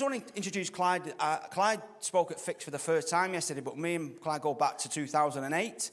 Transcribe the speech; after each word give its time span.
just 0.00 0.10
want 0.10 0.26
to 0.26 0.34
introduce 0.34 0.70
Clyde. 0.70 1.12
Uh, 1.20 1.36
Clyde 1.50 1.82
spoke 1.98 2.30
at 2.30 2.40
Fix 2.40 2.64
for 2.64 2.70
the 2.70 2.78
first 2.78 3.10
time 3.10 3.34
yesterday, 3.34 3.60
but 3.60 3.76
me 3.76 3.96
and 3.96 4.18
Clyde 4.18 4.40
go 4.40 4.54
back 4.54 4.78
to 4.78 4.88
2008. 4.88 5.90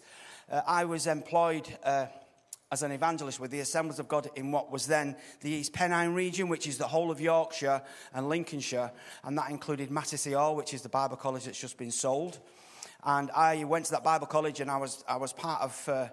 Uh, 0.49 0.61
I 0.65 0.85
was 0.85 1.07
employed 1.07 1.67
uh, 1.83 2.05
as 2.71 2.83
an 2.83 2.93
evangelist 2.93 3.41
with 3.41 3.51
the 3.51 3.59
Assemblies 3.59 3.99
of 3.99 4.07
God 4.07 4.29
in 4.37 4.53
what 4.53 4.71
was 4.71 4.87
then 4.87 5.17
the 5.41 5.49
East 5.49 5.73
Pennine 5.73 6.13
region, 6.13 6.47
which 6.47 6.67
is 6.67 6.77
the 6.77 6.87
whole 6.87 7.11
of 7.11 7.19
Yorkshire 7.19 7.81
and 8.13 8.29
Lincolnshire, 8.29 8.93
and 9.25 9.37
that 9.37 9.49
included 9.49 9.91
Mattersey 9.91 10.31
Hall, 10.31 10.55
which 10.55 10.73
is 10.73 10.81
the 10.81 10.87
Bible 10.87 11.17
college 11.17 11.43
that's 11.43 11.59
just 11.59 11.77
been 11.77 11.91
sold. 11.91 12.39
And 13.03 13.29
I 13.31 13.65
went 13.65 13.87
to 13.87 13.91
that 13.91 14.05
Bible 14.05 14.27
college, 14.27 14.61
and 14.61 14.71
I 14.71 14.77
was 14.77 15.03
I 15.05 15.17
was 15.17 15.33
part 15.33 15.61
of 15.61 15.89
uh, 15.89 16.07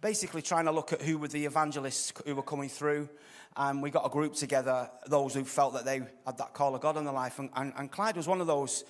basically 0.00 0.40
trying 0.40 0.64
to 0.64 0.72
look 0.72 0.94
at 0.94 1.02
who 1.02 1.18
were 1.18 1.28
the 1.28 1.44
evangelists 1.44 2.14
who 2.24 2.34
were 2.34 2.42
coming 2.42 2.70
through. 2.70 3.10
And 3.56 3.82
we 3.82 3.90
got 3.90 4.04
a 4.04 4.10
group 4.10 4.34
together, 4.34 4.90
those 5.06 5.34
who 5.34 5.44
felt 5.44 5.74
that 5.74 5.84
they 5.84 6.02
had 6.26 6.38
that 6.38 6.52
call 6.52 6.74
of 6.74 6.80
God 6.82 6.96
in 6.96 7.04
their 7.04 7.14
life. 7.14 7.38
And, 7.38 7.50
and, 7.56 7.72
and 7.76 7.90
Clyde 7.90 8.16
was 8.16 8.28
one 8.28 8.40
of 8.40 8.46
those. 8.46 8.84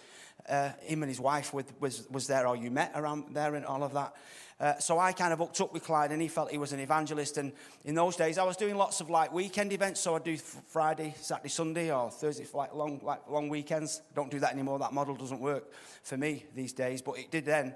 Uh, 0.49 0.71
him 0.81 1.03
and 1.03 1.11
his 1.11 1.21
wife 1.21 1.53
with, 1.53 1.73
was, 1.81 2.07
was 2.11 2.27
there, 2.27 2.47
or 2.47 2.57
you 2.57 2.71
met 2.71 2.93
around 2.95 3.35
there, 3.35 3.55
and 3.55 3.67
all 3.67 3.83
of 3.83 3.93
that. 3.95 4.15
Uh, 4.59 4.79
so 4.79 4.99
I 4.99 5.13
kind 5.13 5.35
of 5.35 5.39
hooked 5.39 5.61
up 5.61 5.73
with 5.75 5.85
Clyde, 5.85 6.13
and 6.13 6.23
he 6.23 6.29
felt 6.29 6.51
he 6.51 6.57
was 6.57 6.73
an 6.73 6.81
evangelist. 6.81 7.37
And 7.37 7.53
in 7.85 7.95
those 7.95 8.17
days, 8.17 8.39
I 8.39 8.45
was 8.45 8.57
doing 8.57 8.77
lots 8.77 9.03
of 9.03 9.11
like 9.11 9.33
weekend 9.33 9.73
events. 9.73 10.01
So 10.01 10.17
I'd 10.17 10.25
do 10.25 10.37
Friday, 10.37 11.15
Saturday, 11.21 11.51
Sunday, 11.51 11.93
or 11.93 12.11
Thursday, 12.11 12.45
for 12.45 12.59
like 12.59 12.75
long, 12.75 13.01
like 13.03 13.29
long 13.29 13.51
weekends. 13.51 14.01
Don't 14.15 14.31
do 14.31 14.41
that 14.41 14.53
anymore. 14.53 14.79
That 14.79 14.95
model 14.95 15.15
doesn't 15.15 15.41
work 15.41 15.71
for 16.03 16.17
me 16.17 16.47
these 16.55 16.73
days, 16.73 17.03
but 17.03 17.19
it 17.19 17.31
did 17.31 17.45
then. 17.45 17.75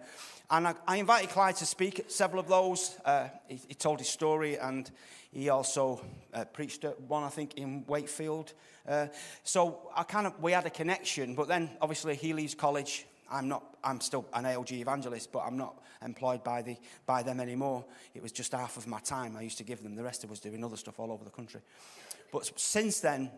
And 0.50 0.68
I, 0.68 0.74
I 0.86 0.96
invited 0.96 1.28
Clyde 1.30 1.56
to 1.56 1.66
speak 1.66 2.00
at 2.00 2.10
several 2.10 2.40
of 2.40 2.48
those. 2.48 2.98
Uh, 3.04 3.28
he, 3.46 3.60
he, 3.68 3.74
told 3.74 3.98
his 3.98 4.08
story, 4.08 4.58
and 4.58 4.90
he 5.30 5.50
also 5.50 6.00
uh, 6.32 6.46
preached 6.46 6.84
at 6.84 6.98
one, 7.02 7.24
I 7.24 7.28
think, 7.28 7.54
in 7.54 7.84
Wakefield. 7.86 8.54
Uh, 8.88 9.08
so 9.44 9.90
I 9.94 10.02
kind 10.02 10.26
of 10.26 10.42
we 10.42 10.52
had 10.52 10.64
a 10.64 10.70
connection. 10.70 11.34
But 11.34 11.46
then, 11.46 11.70
obviously, 11.80 12.16
he 12.16 12.32
leaves 12.32 12.54
college 12.60 13.06
I'm 13.30 13.48
not, 13.48 13.62
I'm 13.84 14.00
still 14.00 14.26
an 14.34 14.44
AOG 14.44 14.72
evangelist, 14.72 15.30
but 15.30 15.40
I'm 15.40 15.56
not 15.56 15.80
employed 16.04 16.42
by, 16.42 16.62
the, 16.62 16.76
by 17.06 17.22
them 17.22 17.38
anymore. 17.38 17.84
It 18.14 18.22
was 18.22 18.32
just 18.32 18.52
half 18.52 18.76
of 18.76 18.86
my 18.86 18.98
time 19.00 19.36
I 19.36 19.42
used 19.42 19.58
to 19.58 19.64
give 19.64 19.82
them. 19.82 19.94
The 19.94 20.02
rest 20.02 20.24
of 20.24 20.32
us 20.32 20.40
doing 20.40 20.64
other 20.64 20.76
stuff 20.76 20.98
all 20.98 21.12
over 21.12 21.24
the 21.24 21.30
country. 21.30 21.60
But 22.32 22.50
since 22.58 23.00
then, 23.00 23.30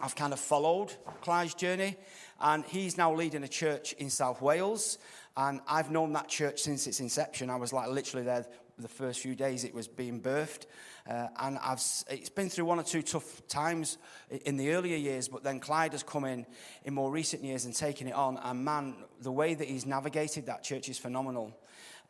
I've 0.00 0.16
kind 0.16 0.32
of 0.32 0.40
followed 0.40 0.92
Clyde's 1.22 1.54
journey, 1.54 1.96
and 2.40 2.64
he's 2.64 2.96
now 2.96 3.14
leading 3.14 3.44
a 3.44 3.48
church 3.48 3.92
in 3.94 4.10
South 4.10 4.42
Wales. 4.42 4.98
And 5.36 5.60
I've 5.68 5.90
known 5.90 6.12
that 6.14 6.28
church 6.28 6.60
since 6.62 6.86
its 6.86 7.00
inception. 7.00 7.50
I 7.50 7.56
was 7.56 7.72
like 7.72 7.88
literally 7.88 8.24
there 8.24 8.46
the 8.78 8.88
first 8.88 9.20
few 9.20 9.34
days 9.34 9.64
it 9.64 9.74
was 9.74 9.88
being 9.88 10.20
birthed. 10.20 10.66
Uh, 11.08 11.28
and 11.40 11.58
I've, 11.58 11.82
it's 12.10 12.28
been 12.28 12.50
through 12.50 12.66
one 12.66 12.78
or 12.78 12.82
two 12.82 13.02
tough 13.02 13.46
times 13.48 13.96
in 14.44 14.56
the 14.56 14.72
earlier 14.72 14.96
years, 14.96 15.26
but 15.26 15.42
then 15.42 15.58
Clyde 15.58 15.92
has 15.92 16.02
come 16.02 16.24
in 16.24 16.44
in 16.84 16.92
more 16.92 17.10
recent 17.10 17.42
years 17.42 17.64
and 17.64 17.74
taken 17.74 18.08
it 18.08 18.14
on. 18.14 18.36
And 18.42 18.64
man, 18.64 18.96
the 19.22 19.32
way 19.32 19.54
that 19.54 19.66
he's 19.66 19.86
navigated 19.86 20.46
that 20.46 20.62
church 20.62 20.88
is 20.88 20.98
phenomenal. 20.98 21.56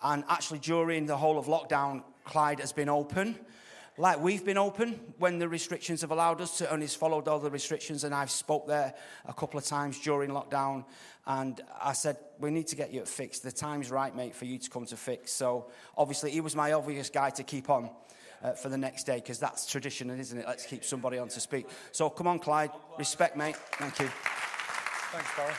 And 0.02 0.24
actually, 0.28 0.58
during 0.58 1.06
the 1.06 1.16
whole 1.16 1.38
of 1.38 1.46
lockdown, 1.46 2.02
Clyde 2.24 2.60
has 2.60 2.72
been 2.72 2.88
open 2.88 3.38
like 3.98 4.20
we've 4.20 4.44
been 4.44 4.58
open 4.58 5.00
when 5.18 5.40
the 5.40 5.48
restrictions 5.48 6.02
have 6.02 6.12
allowed 6.12 6.40
us 6.40 6.58
to, 6.58 6.72
and 6.72 6.80
he's 6.80 6.94
followed 6.94 7.26
all 7.26 7.40
the 7.40 7.50
restrictions. 7.50 8.04
And 8.04 8.14
I've 8.14 8.30
spoke 8.30 8.68
there 8.68 8.94
a 9.26 9.34
couple 9.34 9.58
of 9.58 9.66
times 9.66 9.98
during 9.98 10.30
lockdown, 10.30 10.84
and 11.26 11.60
I 11.82 11.94
said 11.94 12.16
we 12.38 12.52
need 12.52 12.68
to 12.68 12.76
get 12.76 12.92
you 12.92 13.00
fixed. 13.00 13.16
fix. 13.16 13.38
The 13.40 13.50
time's 13.50 13.90
right, 13.90 14.14
mate, 14.14 14.36
for 14.36 14.44
you 14.44 14.58
to 14.58 14.70
come 14.70 14.86
to 14.86 14.96
fix. 14.96 15.32
So 15.32 15.66
obviously, 15.96 16.30
he 16.30 16.40
was 16.40 16.54
my 16.54 16.72
obvious 16.72 17.10
guy 17.10 17.30
to 17.30 17.42
keep 17.42 17.68
on. 17.68 17.90
Uh, 18.40 18.52
for 18.52 18.68
the 18.68 18.78
next 18.78 19.02
day, 19.02 19.16
because 19.16 19.40
that's 19.40 19.66
tradition, 19.66 20.10
isn't 20.10 20.38
it? 20.38 20.46
Let's 20.46 20.64
keep 20.64 20.84
somebody 20.84 21.18
on 21.18 21.26
to 21.26 21.40
speak. 21.40 21.66
So 21.90 22.08
come 22.08 22.28
on, 22.28 22.38
Clyde. 22.38 22.70
Respect, 22.96 23.36
mate. 23.36 23.56
Thank 23.56 23.98
you. 23.98 24.06
Thanks, 25.10 25.28
Barry. 25.36 25.54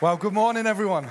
Well, 0.00 0.16
good 0.16 0.32
morning, 0.32 0.66
everyone. 0.66 1.10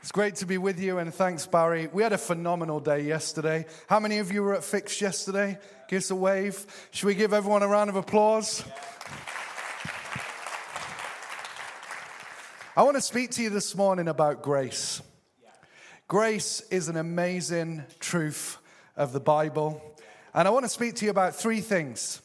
It's 0.00 0.10
great 0.10 0.34
to 0.36 0.46
be 0.46 0.58
with 0.58 0.80
you, 0.80 0.98
and 0.98 1.14
thanks, 1.14 1.46
Barry. 1.46 1.88
We 1.92 2.02
had 2.02 2.12
a 2.12 2.18
phenomenal 2.18 2.80
day 2.80 3.02
yesterday. 3.02 3.66
How 3.86 4.00
many 4.00 4.18
of 4.18 4.32
you 4.32 4.42
were 4.42 4.54
at 4.54 4.64
Fix 4.64 5.00
yesterday? 5.00 5.58
Give 5.86 5.98
us 5.98 6.10
a 6.10 6.16
wave. 6.16 6.66
Should 6.90 7.06
we 7.06 7.14
give 7.14 7.32
everyone 7.32 7.62
a 7.62 7.68
round 7.68 7.90
of 7.90 7.94
applause? 7.94 8.64
I 12.76 12.82
want 12.82 12.96
to 12.96 13.00
speak 13.00 13.30
to 13.32 13.42
you 13.42 13.50
this 13.50 13.76
morning 13.76 14.08
about 14.08 14.42
grace. 14.42 15.00
Grace 16.12 16.60
is 16.70 16.90
an 16.90 16.98
amazing 16.98 17.82
truth 17.98 18.58
of 18.98 19.14
the 19.14 19.18
Bible. 19.18 19.82
And 20.34 20.46
I 20.46 20.50
want 20.50 20.66
to 20.66 20.68
speak 20.68 20.96
to 20.96 21.06
you 21.06 21.10
about 21.10 21.34
three 21.34 21.62
things. 21.62 22.20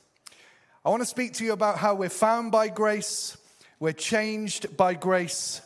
I 0.84 0.90
want 0.90 1.04
to 1.04 1.06
speak 1.06 1.36
to 1.36 1.46
you 1.46 1.54
about 1.54 1.78
how 1.78 1.96
we're 1.96 2.10
found 2.10 2.52
by 2.52 2.68
grace, 2.68 3.38
we're 3.80 3.94
changed 3.94 4.76
by 4.76 4.94
grace, 4.94 5.62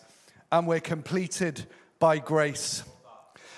and 0.51 0.67
we're 0.67 0.81
completed 0.81 1.65
by 1.97 2.19
grace. 2.19 2.83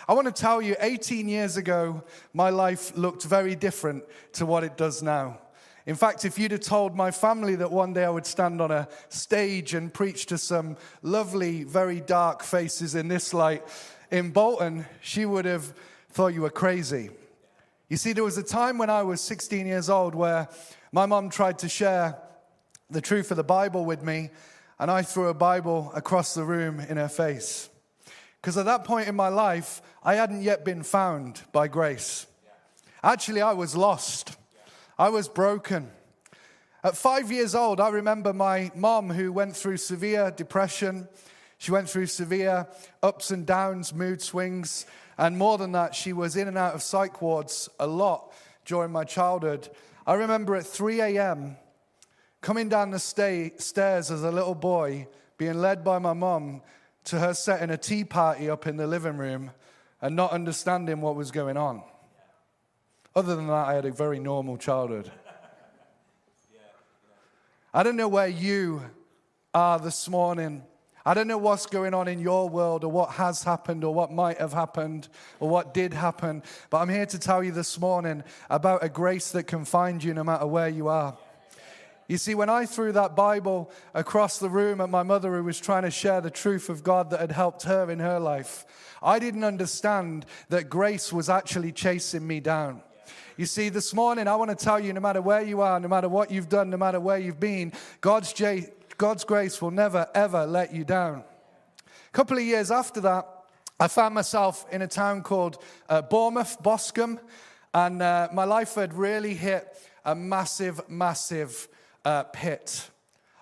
I 0.07 0.13
want 0.13 0.34
to 0.34 0.41
tell 0.41 0.62
you, 0.62 0.78
18 0.80 1.28
years 1.28 1.57
ago, 1.57 2.01
my 2.34 2.50
life 2.50 2.95
looked 2.95 3.25
very 3.25 3.56
different 3.56 4.06
to 4.35 4.45
what 4.45 4.63
it 4.63 4.78
does 4.78 5.03
now. 5.03 5.40
In 5.85 5.95
fact, 5.95 6.24
if 6.24 6.40
you'd 6.40 6.51
have 6.51 6.62
told 6.62 6.95
my 6.95 7.12
family 7.12 7.56
that 7.56 7.69
one 7.69 7.91
day 7.91 8.06
I 8.06 8.09
would 8.09 8.25
stand 8.25 8.62
on 8.62 8.72
a 8.72 8.88
stage 9.09 9.74
and 9.74 9.94
preach 9.94 10.28
to 10.28 10.38
some 10.38 10.78
lovely, 11.01 11.66
very 11.66 12.00
dark 12.00 12.44
faces 12.44 12.95
in 12.95 13.09
this 13.09 13.34
light 13.34 13.68
in 14.13 14.29
Bolton, 14.29 14.85
she 15.01 15.25
would 15.25 15.46
have 15.46 15.74
thought 16.12 16.35
you 16.35 16.44
were 16.44 16.51
crazy. 16.51 17.09
You 17.90 17.97
see, 17.97 18.13
there 18.13 18.24
was 18.24 18.38
a 18.38 18.44
time 18.44 18.78
when 18.78 18.91
I 18.91 19.01
was 19.01 19.19
16 19.22 19.66
years 19.66 19.90
old 19.90 20.13
where 20.13 20.47
my 20.91 21.07
mom 21.07 21.31
tried 21.31 21.57
to 21.59 21.68
share 21.68 22.16
the 22.91 23.01
truth 23.01 23.31
of 23.31 23.38
the 23.38 23.44
Bible 23.44 23.85
with 23.85 24.03
me, 24.03 24.29
and 24.78 24.91
I 24.91 25.01
threw 25.01 25.29
a 25.29 25.34
Bible 25.34 25.91
across 25.96 26.35
the 26.35 26.44
room 26.44 26.79
in 26.79 26.97
her 26.97 27.07
face. 27.07 27.69
Because 28.40 28.56
at 28.56 28.66
that 28.66 28.84
point 28.84 29.07
in 29.07 29.16
my 29.16 29.29
life, 29.29 29.81
I 30.03 30.13
hadn't 30.13 30.44
yet 30.44 30.63
been 30.63 30.84
found 30.84 31.41
by 31.51 31.68
grace. 31.68 32.28
Actually, 33.03 33.41
I 33.41 33.53
was 33.53 33.75
lost, 33.75 34.38
I 35.00 35.09
was 35.09 35.28
broken. 35.28 35.90
At 36.84 36.95
five 36.95 37.31
years 37.31 37.56
old, 37.56 37.80
I 37.80 37.90
remember 37.90 38.31
my 38.31 38.69
mom 38.75 39.09
who 39.09 39.31
went 39.31 39.56
through 39.56 39.78
severe 39.78 40.30
depression. 40.30 41.07
She 41.63 41.72
went 41.72 41.90
through 41.90 42.07
severe 42.07 42.68
ups 43.01 43.31
and 43.31 43.46
downs, 43.46 43.94
mood 43.94 44.22
swings, 44.22 44.85
and 45.18 45.38
more 45.38 45.57
than 45.57 45.72
that, 45.72 45.96
she 45.96 46.12
was 46.12 46.35
in 46.35 46.50
and 46.50 46.57
out 46.57 46.75
of 46.75 46.81
psych 46.84 47.22
wards 47.22 47.69
a 47.79 47.88
lot 47.88 48.34
during 48.66 48.91
my 48.91 49.06
childhood. 49.06 49.69
I 50.06 50.16
remember 50.16 50.57
at 50.57 50.66
3 50.66 51.00
a.m. 51.00 51.56
coming 52.41 52.68
down 52.68 52.91
the 52.91 53.00
stairs 53.00 54.12
as 54.12 54.24
a 54.24 54.29
little 54.29 54.56
boy, 54.56 55.07
being 55.38 55.53
led 55.53 55.85
by 55.85 56.00
my 56.00 56.12
mom 56.12 56.63
to 57.06 57.19
her 57.19 57.34
setting 57.34 57.69
a 57.69 57.78
tea 57.78 58.03
party 58.03 58.50
up 58.50 58.68
in 58.68 58.75
the 58.75 58.85
living 58.85 59.16
room 59.16 59.51
and 60.01 60.18
not 60.18 60.34
understanding 60.34 61.00
what 61.00 61.16
was 61.16 61.31
going 61.31 61.56
on. 61.56 61.81
Other 63.16 63.38
than 63.38 63.47
that, 63.47 63.68
I 63.69 63.75
had 63.75 63.85
a 63.85 63.91
very 63.94 64.19
normal 64.19 64.57
childhood. 64.57 65.09
I 67.74 67.84
don't 67.84 67.95
know 67.95 68.09
where 68.09 68.28
you 68.28 68.81
are 69.53 69.80
this 69.80 70.09
morning. 70.09 70.63
I 71.06 71.14
don't 71.14 71.28
know 71.28 71.38
what's 71.38 71.66
going 71.66 71.94
on 71.94 72.08
in 72.08 72.19
your 72.19 72.47
world 72.47 72.86
or 72.86 72.91
what 72.91 73.09
has 73.12 73.44
happened 73.44 73.84
or 73.84 73.94
what 73.94 74.12
might 74.12 74.38
have 74.38 74.53
happened 74.53 75.09
or 75.41 75.50
what 75.50 75.74
did 75.74 75.94
happen, 75.94 76.41
but 76.69 76.78
I'm 76.78 76.88
here 76.88 77.06
to 77.08 77.19
tell 77.19 77.44
you 77.44 77.52
this 77.52 77.78
morning 77.78 78.24
about 78.50 78.84
a 78.86 78.90
grace 78.90 79.31
that 79.31 79.44
can 79.44 79.66
find 79.66 80.02
you 80.02 80.13
no 80.13 80.24
matter 80.24 80.47
where 80.47 80.69
you 80.69 80.88
are. 80.88 81.18
You 82.08 82.18
see, 82.18 82.36
when 82.36 82.50
I 82.50 82.66
threw 82.66 82.94
that 82.94 83.16
Bible 83.16 83.69
across 83.94 84.38
the 84.38 84.50
room 84.50 84.80
at 84.80 84.90
my 84.90 85.03
mother, 85.03 85.36
who 85.36 85.44
was 85.44 85.59
trying 85.59 85.84
to 85.84 85.92
share 85.92 86.22
the 86.22 86.31
truth 86.31 86.69
of 86.69 86.84
God 86.84 87.09
that 87.09 87.19
had 87.19 87.31
helped 87.31 87.63
her 87.63 87.90
in 87.90 88.00
her 88.00 88.19
life, 88.19 88.66
I 89.02 89.19
didn't 89.19 89.44
understand 89.44 90.25
that 90.50 90.69
grace 90.69 91.12
was 91.12 91.30
actually 91.30 91.74
chasing 91.74 92.25
me 92.25 92.40
down. 92.40 92.81
You 93.36 93.46
see, 93.46 93.69
this 93.69 93.94
morning, 93.94 94.28
I 94.28 94.36
want 94.36 94.52
to 94.52 94.56
tell 94.56 94.80
you 94.80 94.94
no 94.94 95.02
matter 95.02 95.22
where 95.22 95.42
you 95.42 95.62
are, 95.62 95.80
no 95.80 95.88
matter 95.88 96.08
what 96.08 96.30
you've 96.30 96.50
done, 96.50 96.69
no 96.69 96.78
matter 96.78 97.00
where 97.00 97.18
you've 97.18 97.40
been, 97.40 97.74
God's, 98.00 98.31
God's 98.98 99.24
grace 99.24 99.62
will 99.62 99.72
never, 99.72 100.07
ever 100.13 100.45
let 100.45 100.74
you 100.74 100.84
down. 100.84 101.24
A 101.88 102.12
couple 102.12 102.38
of 102.38 102.44
years 102.44 102.72
after 102.72 103.01
that, 103.01 103.28
I 103.80 103.88
found 103.88 104.13
myself 104.16 104.66
in 104.72 104.81
a 104.81 104.88
town 104.88 105.24
called 105.24 105.62
uh, 105.90 106.01
Bournemouth, 106.01 106.57
Boscombe, 106.62 107.19
and 107.74 108.01
uh, 108.01 108.30
my 108.31 108.44
life 108.44 108.75
had 108.75 108.94
really 108.94 109.34
hit 109.34 109.68
a 110.06 110.16
massive, 110.16 110.88
massive 110.90 111.68
uh, 112.06 112.24
pit. 112.24 112.90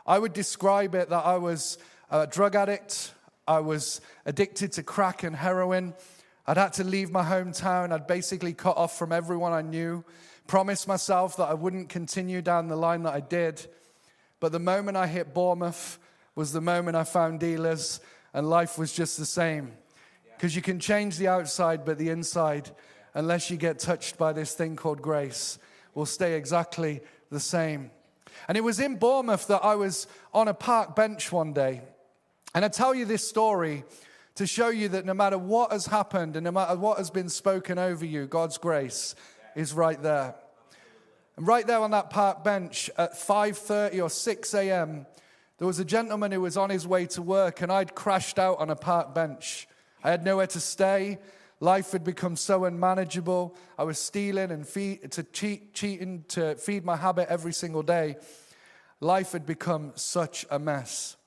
I 0.05 0.17
would 0.17 0.33
describe 0.33 0.95
it 0.95 1.09
that 1.09 1.25
I 1.25 1.37
was 1.37 1.77
a 2.09 2.25
drug 2.27 2.55
addict, 2.55 3.13
I 3.47 3.59
was 3.59 3.99
addicted 4.25 4.71
to 4.73 4.83
crack 4.83 5.23
and 5.23 5.35
heroin. 5.35 5.93
I'd 6.47 6.57
had 6.57 6.73
to 6.73 6.83
leave 6.83 7.11
my 7.11 7.23
hometown. 7.23 7.91
I'd 7.91 8.07
basically 8.07 8.53
cut 8.53 8.77
off 8.77 8.97
from 8.97 9.11
everyone 9.11 9.53
I 9.53 9.61
knew, 9.61 10.03
promised 10.47 10.87
myself 10.87 11.37
that 11.37 11.49
I 11.49 11.53
wouldn't 11.53 11.89
continue 11.89 12.41
down 12.41 12.67
the 12.67 12.75
line 12.75 13.03
that 13.03 13.13
I 13.13 13.19
did. 13.19 13.67
But 14.41 14.51
the 14.51 14.59
moment 14.59 14.97
I 14.97 15.07
hit 15.07 15.33
Bournemouth 15.33 15.97
was 16.35 16.51
the 16.51 16.59
moment 16.59 16.97
I 16.97 17.05
found 17.05 17.39
dealers, 17.39 18.01
and 18.33 18.49
life 18.49 18.77
was 18.77 18.91
just 18.91 19.17
the 19.17 19.25
same. 19.25 19.71
Because 20.35 20.55
you 20.55 20.63
can 20.63 20.79
change 20.79 21.17
the 21.17 21.27
outside, 21.27 21.85
but 21.85 21.99
the 21.99 22.09
inside, 22.09 22.71
unless 23.13 23.51
you 23.51 23.55
get 23.55 23.77
touched 23.77 24.17
by 24.17 24.33
this 24.33 24.53
thing 24.53 24.75
called 24.75 25.01
grace, 25.01 25.59
will 25.93 26.07
stay 26.07 26.33
exactly 26.33 27.01
the 27.29 27.39
same. 27.39 27.91
And 28.47 28.57
it 28.57 28.63
was 28.63 28.79
in 28.79 28.95
Bournemouth 28.95 29.45
that 29.47 29.63
I 29.63 29.75
was 29.75 30.07
on 30.33 30.47
a 30.47 30.53
park 30.55 30.95
bench 30.95 31.31
one 31.31 31.53
day. 31.53 31.81
And 32.55 32.65
I 32.65 32.69
tell 32.69 32.95
you 32.95 33.05
this 33.05 33.27
story 33.27 33.83
to 34.35 34.47
show 34.47 34.69
you 34.69 34.89
that 34.89 35.05
no 35.05 35.13
matter 35.13 35.37
what 35.37 35.71
has 35.71 35.85
happened 35.85 36.35
and 36.35 36.45
no 36.45 36.51
matter 36.51 36.75
what 36.75 36.97
has 36.97 37.11
been 37.11 37.29
spoken 37.29 37.77
over 37.77 38.05
you, 38.05 38.25
God's 38.25 38.57
grace 38.57 39.13
is 39.55 39.71
right 39.71 40.01
there. 40.01 40.33
And 41.37 41.47
right 41.47 41.65
there 41.65 41.79
on 41.79 41.91
that 41.91 42.09
park 42.09 42.43
bench 42.43 42.89
at 42.97 43.13
5:30 43.13 44.03
or 44.03 44.09
6 44.09 44.53
a.m., 44.53 45.05
there 45.57 45.67
was 45.67 45.79
a 45.79 45.85
gentleman 45.85 46.31
who 46.31 46.41
was 46.41 46.57
on 46.57 46.69
his 46.69 46.87
way 46.87 47.05
to 47.07 47.21
work, 47.21 47.61
and 47.61 47.71
I'd 47.71 47.95
crashed 47.95 48.39
out 48.39 48.59
on 48.59 48.69
a 48.69 48.75
park 48.75 49.13
bench. 49.13 49.67
I 50.03 50.09
had 50.09 50.23
nowhere 50.25 50.47
to 50.47 50.59
stay. 50.59 51.19
Life 51.59 51.91
had 51.91 52.03
become 52.03 52.35
so 52.35 52.65
unmanageable. 52.65 53.55
I 53.77 53.83
was 53.83 53.99
stealing 53.99 54.49
and 54.49 54.67
feed, 54.67 55.11
to 55.11 55.23
cheat, 55.23 55.75
cheating 55.75 56.25
to 56.29 56.55
feed 56.55 56.83
my 56.83 56.95
habit 56.95 57.27
every 57.29 57.53
single 57.53 57.83
day. 57.83 58.17
Life 58.99 59.33
had 59.33 59.45
become 59.45 59.93
such 59.95 60.45
a 60.49 60.57
mess. 60.57 61.17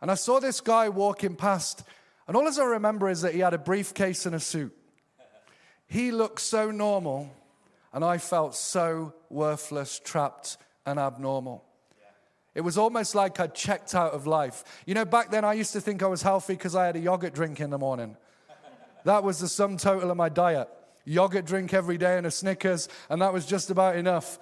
And 0.00 0.10
I 0.10 0.14
saw 0.14 0.38
this 0.38 0.60
guy 0.60 0.88
walking 0.88 1.34
past, 1.34 1.82
and 2.28 2.36
all 2.36 2.46
as 2.46 2.60
I 2.60 2.64
remember 2.64 3.08
is 3.08 3.22
that 3.22 3.34
he 3.34 3.40
had 3.40 3.54
a 3.54 3.58
briefcase 3.58 4.26
and 4.26 4.36
a 4.36 4.40
suit. 4.40 4.76
He 5.88 6.12
looked 6.12 6.40
so 6.40 6.70
normal, 6.70 7.30
and 7.96 8.04
I 8.04 8.18
felt 8.18 8.54
so 8.54 9.14
worthless, 9.30 9.98
trapped, 10.04 10.58
and 10.84 10.98
abnormal. 10.98 11.64
It 12.54 12.60
was 12.60 12.76
almost 12.76 13.14
like 13.14 13.40
I'd 13.40 13.54
checked 13.54 13.94
out 13.94 14.12
of 14.12 14.26
life. 14.26 14.64
You 14.84 14.92
know, 14.92 15.06
back 15.06 15.30
then 15.30 15.46
I 15.46 15.54
used 15.54 15.72
to 15.72 15.80
think 15.80 16.02
I 16.02 16.06
was 16.06 16.20
healthy 16.20 16.52
because 16.52 16.76
I 16.76 16.84
had 16.84 16.96
a 16.96 16.98
yogurt 16.98 17.32
drink 17.32 17.58
in 17.58 17.70
the 17.70 17.78
morning. 17.78 18.18
That 19.04 19.24
was 19.24 19.38
the 19.38 19.48
sum 19.48 19.78
total 19.78 20.10
of 20.10 20.16
my 20.18 20.28
diet. 20.28 20.68
Yogurt 21.06 21.46
drink 21.46 21.72
every 21.72 21.96
day 21.96 22.18
and 22.18 22.26
a 22.26 22.30
Snickers, 22.30 22.90
and 23.08 23.22
that 23.22 23.32
was 23.32 23.46
just 23.46 23.70
about 23.70 23.96
enough. 23.96 24.38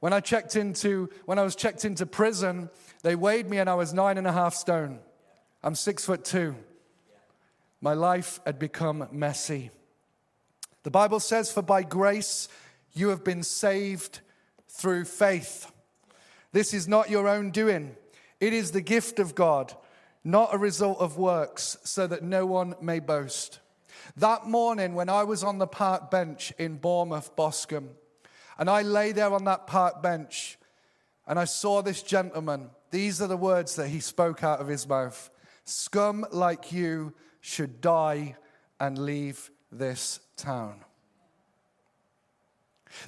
When 0.00 0.12
I 0.12 0.20
checked 0.20 0.54
into, 0.54 1.08
when 1.24 1.38
I 1.38 1.44
was 1.44 1.56
checked 1.56 1.86
into 1.86 2.04
prison, 2.04 2.68
they 3.02 3.16
weighed 3.16 3.48
me 3.48 3.56
and 3.56 3.70
I 3.70 3.74
was 3.74 3.94
nine 3.94 4.18
and 4.18 4.26
a 4.26 4.32
half 4.32 4.52
stone. 4.52 4.98
I'm 5.62 5.74
six 5.74 6.04
foot 6.04 6.26
two. 6.26 6.56
My 7.80 7.94
life 7.94 8.38
had 8.44 8.58
become 8.58 9.08
messy. 9.10 9.70
The 10.82 10.90
Bible 10.90 11.20
says, 11.20 11.50
For 11.50 11.62
by 11.62 11.84
grace 11.84 12.48
you 12.92 13.08
have 13.08 13.24
been 13.24 13.42
saved 13.42 14.20
through 14.68 15.04
faith. 15.04 15.70
This 16.52 16.74
is 16.74 16.86
not 16.86 17.10
your 17.10 17.28
own 17.28 17.50
doing, 17.50 17.96
it 18.40 18.52
is 18.52 18.72
the 18.72 18.80
gift 18.80 19.18
of 19.18 19.34
God, 19.34 19.74
not 20.24 20.54
a 20.54 20.58
result 20.58 20.98
of 20.98 21.16
works, 21.16 21.78
so 21.84 22.06
that 22.06 22.22
no 22.22 22.46
one 22.46 22.74
may 22.80 22.98
boast. 23.00 23.60
That 24.16 24.46
morning, 24.46 24.94
when 24.94 25.08
I 25.08 25.24
was 25.24 25.44
on 25.44 25.58
the 25.58 25.66
park 25.66 26.10
bench 26.10 26.52
in 26.58 26.76
Bournemouth, 26.76 27.34
Boscombe, 27.36 27.90
and 28.58 28.68
I 28.68 28.82
lay 28.82 29.12
there 29.12 29.32
on 29.32 29.44
that 29.44 29.66
park 29.66 30.02
bench 30.02 30.58
and 31.26 31.38
I 31.38 31.44
saw 31.44 31.82
this 31.82 32.02
gentleman, 32.02 32.70
these 32.90 33.22
are 33.22 33.28
the 33.28 33.36
words 33.36 33.76
that 33.76 33.88
he 33.88 34.00
spoke 34.00 34.44
out 34.44 34.60
of 34.60 34.68
his 34.68 34.86
mouth 34.86 35.30
Scum 35.64 36.26
like 36.32 36.72
you 36.72 37.14
should 37.40 37.80
die 37.80 38.36
and 38.80 38.98
leave 38.98 39.50
this 39.70 40.20
town. 40.36 40.84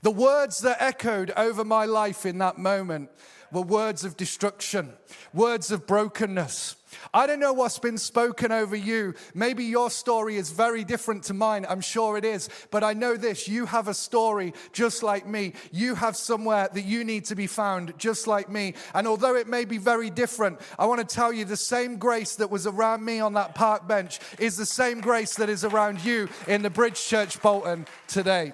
The 0.03 0.11
words 0.11 0.61
that 0.61 0.81
echoed 0.81 1.33
over 1.37 1.65
my 1.65 1.85
life 1.85 2.27
in 2.27 2.39
that 2.39 2.59
moment 2.59 3.11
were 3.55 3.63
words 3.63 4.05
of 4.05 4.17
destruction, 4.17 4.93
words 5.33 5.71
of 5.71 5.87
brokenness. 5.87 6.77
I 7.13 7.27
don't 7.27 7.41
know 7.41 7.53
what's 7.53 7.79
been 7.79 7.99
spoken 7.99 8.53
over 8.53 8.77
you. 8.77 9.15
Maybe 9.35 9.65
your 9.65 9.91
story 9.91 10.37
is 10.37 10.51
very 10.51 10.85
different 10.85 11.25
to 11.25 11.35
mine. 11.35 11.67
I'm 11.69 11.81
sure 11.81 12.17
it 12.17 12.25
is. 12.25 12.49
But 12.71 12.85
I 12.85 12.93
know 12.93 13.17
this 13.17 13.49
you 13.49 13.67
have 13.67 13.89
a 13.89 13.95
story 13.95 14.55
just 14.73 15.03
like 15.03 15.27
me. 15.27 15.55
You 15.73 15.95
have 15.95 16.17
somewhere 16.17 16.69
that 16.73 16.85
you 16.85 17.05
need 17.05 17.25
to 17.27 17.35
be 17.35 17.47
found 17.47 17.95
just 17.99 18.27
like 18.27 18.49
me. 18.49 18.75
And 18.95 19.07
although 19.07 19.37
it 19.37 19.49
may 19.49 19.65
be 19.65 19.79
very 19.79 20.11
different, 20.11 20.61
I 20.79 20.87
want 20.87 21.01
to 21.01 21.15
tell 21.15 21.33
you 21.33 21.45
the 21.45 21.57
same 21.57 21.97
grace 21.97 22.37
that 22.37 22.51
was 22.51 22.67
around 22.67 23.05
me 23.05 23.21
on 23.21 23.35
that 23.35 23.55
park 23.55 23.87
bench 23.89 24.21
is 24.39 24.57
the 24.57 24.67
same 24.67 25.01
grace 25.01 25.35
that 25.37 25.49
is 25.49 25.65
around 25.65 26.05
you 26.05 26.29
in 26.47 26.63
the 26.63 26.71
Bridge 26.71 27.05
Church 27.05 27.41
Bolton 27.41 27.87
today. 28.07 28.53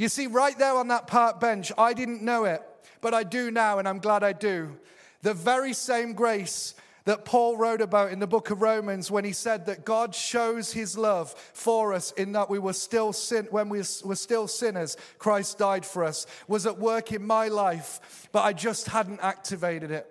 You 0.00 0.08
see, 0.08 0.28
right 0.28 0.58
there 0.58 0.76
on 0.76 0.88
that 0.88 1.06
park 1.08 1.40
bench, 1.40 1.70
I 1.76 1.92
didn't 1.92 2.22
know 2.22 2.44
it, 2.44 2.62
but 3.02 3.12
I 3.12 3.22
do 3.22 3.50
now, 3.50 3.78
and 3.78 3.86
I'm 3.86 3.98
glad 3.98 4.24
I 4.24 4.32
do. 4.32 4.78
The 5.20 5.34
very 5.34 5.74
same 5.74 6.14
grace 6.14 6.74
that 7.04 7.26
Paul 7.26 7.58
wrote 7.58 7.82
about 7.82 8.10
in 8.10 8.18
the 8.18 8.26
book 8.26 8.48
of 8.48 8.62
Romans 8.62 9.10
when 9.10 9.26
he 9.26 9.34
said 9.34 9.66
that 9.66 9.84
God 9.84 10.14
shows 10.14 10.72
his 10.72 10.96
love 10.96 11.34
for 11.52 11.92
us 11.92 12.12
in 12.12 12.32
that 12.32 12.48
we 12.48 12.58
were 12.58 12.72
still 12.72 13.12
sin 13.12 13.46
when 13.50 13.68
we 13.68 13.82
were 14.02 14.16
still 14.16 14.48
sinners 14.48 14.96
Christ 15.18 15.58
died 15.58 15.84
for 15.84 16.02
us 16.02 16.26
was 16.48 16.64
at 16.64 16.78
work 16.78 17.12
in 17.12 17.26
my 17.26 17.48
life 17.48 18.28
but 18.32 18.42
I 18.42 18.54
just 18.54 18.88
hadn't 18.88 19.20
activated 19.20 19.90
it. 19.90 20.06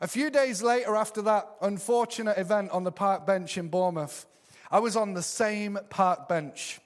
A 0.00 0.08
few 0.08 0.30
days 0.30 0.62
later 0.62 0.96
after 0.96 1.20
that 1.22 1.50
unfortunate 1.60 2.38
event 2.38 2.70
on 2.70 2.84
the 2.84 2.92
park 2.92 3.26
bench 3.26 3.58
in 3.58 3.68
Bournemouth 3.68 4.24
I 4.70 4.78
was 4.78 4.96
on 4.96 5.12
the 5.12 5.22
same 5.22 5.78
park 5.90 6.28
bench 6.28 6.80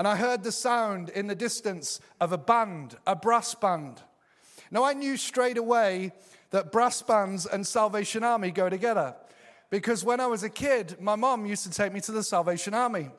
and 0.00 0.08
I 0.08 0.16
heard 0.16 0.42
the 0.42 0.50
sound 0.50 1.10
in 1.10 1.26
the 1.26 1.34
distance 1.34 2.00
of 2.22 2.32
a 2.32 2.38
band, 2.38 2.96
a 3.06 3.14
brass 3.14 3.54
band. 3.54 4.00
Now 4.70 4.82
I 4.82 4.94
knew 4.94 5.18
straight 5.18 5.58
away 5.58 6.12
that 6.52 6.72
brass 6.72 7.02
bands 7.02 7.44
and 7.44 7.66
Salvation 7.66 8.24
Army 8.24 8.50
go 8.50 8.70
together. 8.70 9.14
Because 9.68 10.02
when 10.02 10.18
I 10.18 10.26
was 10.26 10.42
a 10.42 10.48
kid, 10.48 10.96
my 11.00 11.16
mom 11.16 11.44
used 11.44 11.64
to 11.64 11.70
take 11.70 11.92
me 11.92 12.00
to 12.00 12.12
the 12.12 12.22
Salvation 12.22 12.72
Army. 12.72 13.10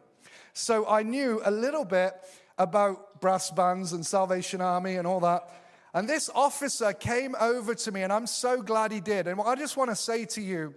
So 0.54 0.88
I 0.88 1.04
knew 1.04 1.40
a 1.46 1.52
little 1.52 1.86
bit 1.86 2.16
about 2.58 3.22
brass 3.22 3.52
bands 3.52 3.94
and 3.94 4.04
Salvation 4.04 4.60
Army 4.60 4.96
and 4.96 5.06
all 5.06 5.20
that. 5.20 5.54
And 5.94 6.10
this 6.10 6.32
officer 6.34 6.94
came 6.94 7.36
over 7.40 7.76
to 7.76 7.92
me, 7.92 8.02
and 8.02 8.12
I'm 8.12 8.26
so 8.26 8.60
glad 8.60 8.92
he 8.92 9.02
did. 9.02 9.28
And 9.28 9.40
I 9.40 9.54
just 9.54 9.78
want 9.78 9.92
to 9.92 9.96
say 9.96 10.26
to 10.26 10.42
you, 10.42 10.74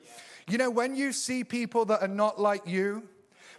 you 0.51 0.59
know, 0.59 0.69
when 0.69 0.97
you 0.97 1.13
see 1.15 1.45
people 1.45 1.87
that 1.87 2.03
are 2.03 2.09
not 2.09 2.39
like 2.39 2.67
you, 2.67 3.09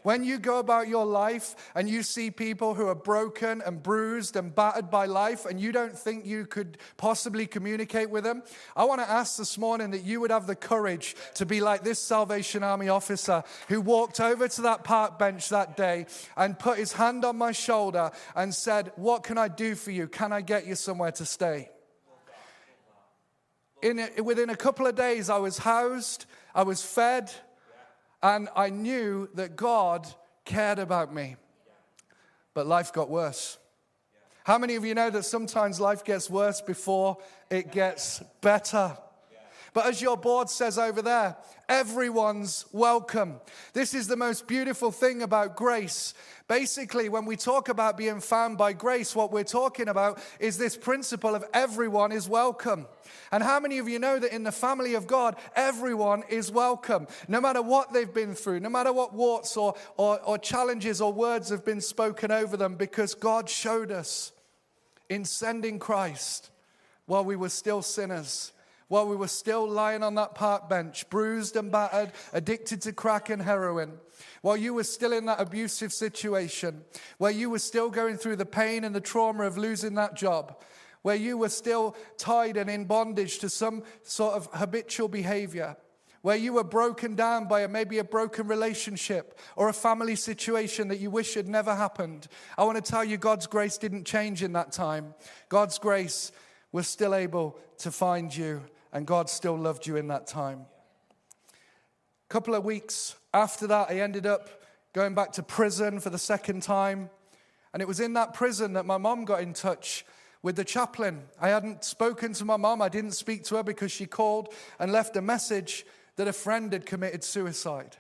when 0.06 0.24
you 0.24 0.38
go 0.38 0.60
about 0.60 0.88
your 0.88 1.04
life 1.04 1.56
and 1.74 1.90
you 1.90 2.04
see 2.04 2.30
people 2.30 2.76
who 2.76 2.88
are 2.88 2.94
broken 2.94 3.64
and 3.66 3.82
bruised 3.82 4.36
and 4.36 4.54
battered 4.54 4.92
by 4.92 5.08
life 5.08 5.48
and 5.48 5.60
you 5.60 5.72
don't 5.72 5.98
think 5.98 6.28
you 6.28 6.46
could 6.46 6.78
possibly 6.96 7.48
communicate 7.48 8.12
with 8.12 8.24
them, 8.24 8.44
I 8.76 8.84
want 8.84 9.02
to 9.02 9.10
ask 9.10 9.36
this 9.36 9.58
morning 9.58 9.90
that 9.92 10.04
you 10.04 10.22
would 10.22 10.30
have 10.30 10.46
the 10.46 10.56
courage 10.56 11.16
to 11.34 11.46
be 11.48 11.60
like 11.60 11.84
this 11.84 11.98
Salvation 11.98 12.62
Army 12.62 12.88
officer 12.88 13.44
who 13.68 13.82
walked 13.82 14.20
over 14.20 14.48
to 14.48 14.62
that 14.62 14.84
park 14.84 15.18
bench 15.18 15.50
that 15.50 15.76
day 15.76 16.06
and 16.38 16.60
put 16.60 16.78
his 16.78 16.94
hand 16.94 17.26
on 17.26 17.36
my 17.36 17.52
shoulder 17.52 18.12
and 18.36 18.54
said, 18.54 18.92
What 18.98 19.24
can 19.24 19.40
I 19.40 19.48
do 19.48 19.74
for 19.74 19.90
you? 19.90 20.08
Can 20.08 20.32
I 20.32 20.42
get 20.42 20.68
you 20.68 20.76
somewhere 20.76 21.14
to 21.14 21.26
stay? 21.26 21.72
In, 23.82 24.08
within 24.24 24.52
a 24.52 24.56
couple 24.56 24.86
of 24.86 24.94
days, 24.94 25.32
I 25.32 25.38
was 25.38 25.58
housed, 25.58 26.28
I 26.54 26.62
was 26.62 26.84
fed, 26.84 27.32
and 28.22 28.50
I 28.56 28.70
knew 28.70 29.30
that 29.36 29.56
God 29.56 30.08
cared 30.46 30.80
about 30.80 31.14
me. 31.14 31.36
But 32.54 32.68
life 32.68 32.94
got 32.94 33.10
worse. 33.10 33.58
How 34.46 34.58
many 34.58 34.76
of 34.76 34.86
you 34.86 34.94
know 34.94 35.10
that 35.10 35.24
sometimes 35.24 35.80
life 35.80 36.04
gets 36.06 36.30
worse 36.30 36.62
before 36.62 37.18
it 37.50 37.72
gets 37.72 38.22
better? 38.42 38.98
But 39.76 39.88
as 39.88 40.02
your 40.02 40.16
board 40.16 40.50
says 40.50 40.80
over 40.80 41.02
there, 41.02 41.36
everyone's 41.68 42.66
welcome. 42.72 43.42
This 43.74 43.94
is 43.94 44.08
the 44.08 44.16
most 44.16 44.48
beautiful 44.48 44.90
thing 44.90 45.22
about 45.22 45.58
grace. 45.58 46.14
Basically, 46.48 47.10
when 47.10 47.26
we 47.26 47.36
talk 47.36 47.68
about 47.68 47.98
being 47.98 48.22
found 48.22 48.58
by 48.58 48.72
grace, 48.72 49.14
what 49.14 49.34
we're 49.34 49.44
talking 49.44 49.90
about 49.90 50.22
is 50.40 50.58
this 50.58 50.78
principle 50.78 51.36
of 51.36 51.44
everyone 51.54 52.14
is 52.14 52.30
welcome. 52.30 52.88
And 53.34 53.44
how 53.44 53.60
many 53.60 53.78
of 53.80 53.90
you 53.90 54.00
know 54.00 54.18
that 54.18 54.34
in 54.34 54.44
the 54.44 54.52
family 54.54 54.94
of 54.94 55.08
God, 55.08 55.36
everyone 55.58 56.24
is 56.30 56.50
welcome? 56.54 57.06
No 57.28 57.42
matter 57.42 57.62
what 57.62 57.92
they've 57.92 58.14
been 58.14 58.34
through, 58.34 58.62
no 58.62 58.70
matter 58.70 58.94
what 58.94 59.14
warts 59.14 59.58
or, 59.58 59.76
or, 59.98 60.22
or 60.22 60.38
challenges 60.38 61.02
or 61.02 61.12
words 61.12 61.50
have 61.50 61.66
been 61.66 61.82
spoken 61.82 62.32
over 62.32 62.56
them, 62.56 62.76
because 62.76 63.14
God 63.14 63.50
showed 63.50 63.92
us 63.92 64.32
in 65.10 65.26
sending 65.26 65.80
Christ 65.80 66.50
while 67.08 67.26
we 67.26 67.36
were 67.36 67.50
still 67.50 67.82
sinners 67.82 68.54
while 68.88 69.08
we 69.08 69.16
were 69.16 69.28
still 69.28 69.68
lying 69.68 70.04
on 70.04 70.16
that 70.16 70.36
park 70.36 70.70
bench, 70.70 71.10
bruised 71.10 71.56
and 71.56 71.72
battered, 71.72 72.12
addicted 72.34 72.82
to 72.82 72.94
crack 72.94 73.30
and 73.30 73.42
heroin, 73.42 73.94
while 74.42 74.56
you 74.56 74.74
were 74.74 74.84
still 74.84 75.12
in 75.12 75.26
that 75.26 75.42
abusive 75.42 75.92
situation, 75.92 76.84
where 77.18 77.32
you 77.32 77.50
were 77.50 77.60
still 77.60 77.90
going 77.90 78.18
through 78.18 78.36
the 78.36 78.46
pain 78.46 78.84
and 78.84 78.94
the 78.94 79.02
trauma 79.02 79.44
of 79.44 79.58
losing 79.58 79.96
that 79.96 80.16
job, 80.16 80.62
where 81.02 81.16
you 81.16 81.38
were 81.38 81.50
still 81.50 81.96
tied 82.18 82.58
and 82.58 82.70
in 82.70 82.86
bondage 82.86 83.40
to 83.40 83.50
some 83.50 83.84
sort 84.04 84.36
of 84.36 84.48
habitual 84.54 85.08
behavior, 85.08 85.76
where 86.22 86.36
you 86.36 86.54
were 86.54 86.64
broken 86.64 87.14
down 87.16 87.48
by 87.48 87.62
a, 87.62 87.68
maybe 87.68 88.00
a 88.00 88.04
broken 88.04 88.48
relationship 88.48 89.40
or 89.56 89.70
a 89.70 89.74
family 89.74 90.16
situation 90.16 90.88
that 90.88 91.00
you 91.00 91.12
wish 91.12 91.36
had 91.36 91.48
never 91.48 91.76
happened. 91.76 92.28
I 92.58 92.64
want 92.64 92.84
to 92.84 92.92
tell 92.92 93.04
you, 93.04 93.18
God's 93.18 93.46
grace 93.46 93.78
didn't 93.78 94.06
change 94.06 94.42
in 94.42 94.54
that 94.54 94.72
time. 94.72 95.14
God's 95.50 95.78
grace 95.78 96.32
was 96.72 96.88
still 96.88 97.14
able 97.14 97.60
to 97.78 97.92
find 97.92 98.36
you, 98.36 98.64
and 98.96 99.06
God 99.06 99.30
still 99.30 99.58
loved 99.58 99.86
you 99.86 99.98
in 99.98 100.08
that 100.08 100.26
time. 100.26 100.66
A 101.52 102.30
couple 102.30 102.56
of 102.56 102.64
weeks 102.64 103.18
after 103.34 103.68
that, 103.68 103.92
I 103.92 104.00
ended 104.00 104.26
up 104.26 104.64
going 104.94 105.14
back 105.14 105.34
to 105.34 105.44
prison 105.44 106.00
for 106.00 106.10
the 106.10 106.18
second 106.18 106.64
time. 106.64 107.10
And 107.74 107.82
it 107.82 107.90
was 107.90 108.00
in 108.00 108.14
that 108.14 108.34
prison 108.34 108.72
that 108.74 108.86
my 108.86 108.98
mom 108.98 109.26
got 109.26 109.42
in 109.42 109.52
touch 109.52 110.06
with 110.42 110.56
the 110.56 110.64
chaplain. 110.64 111.24
I 111.42 111.50
hadn't 111.50 111.84
spoken 111.84 112.32
to 112.36 112.46
my 112.46 112.56
mom. 112.56 112.82
I 112.82 112.88
didn't 112.88 113.12
speak 113.12 113.44
to 113.46 113.58
her 113.58 113.64
because 113.64 113.92
she 113.92 114.06
called 114.06 114.54
and 114.80 114.94
left 114.94 115.18
a 115.18 115.22
message 115.22 115.86
that 116.16 116.30
a 116.30 116.34
friend 116.34 116.72
had 116.72 116.86
committed 116.86 117.22
suicide. 117.22 117.98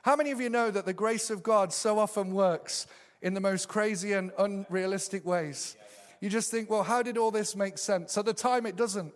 How 0.00 0.16
many 0.16 0.30
of 0.30 0.40
you 0.40 0.48
know 0.48 0.70
that 0.70 0.86
the 0.86 0.94
grace 0.94 1.28
of 1.28 1.42
God 1.42 1.74
so 1.74 1.98
often 1.98 2.32
works 2.32 2.86
in 3.20 3.34
the 3.34 3.40
most 3.40 3.68
crazy 3.68 4.14
and 4.14 4.32
unrealistic 4.38 5.26
ways? 5.26 5.76
You 6.22 6.30
just 6.30 6.50
think, 6.50 6.70
well, 6.70 6.84
how 6.84 7.02
did 7.02 7.18
all 7.18 7.30
this 7.30 7.54
make 7.54 7.76
sense? 7.76 8.16
At 8.16 8.24
the 8.24 8.32
time, 8.32 8.64
it 8.64 8.76
doesn't. 8.76 9.12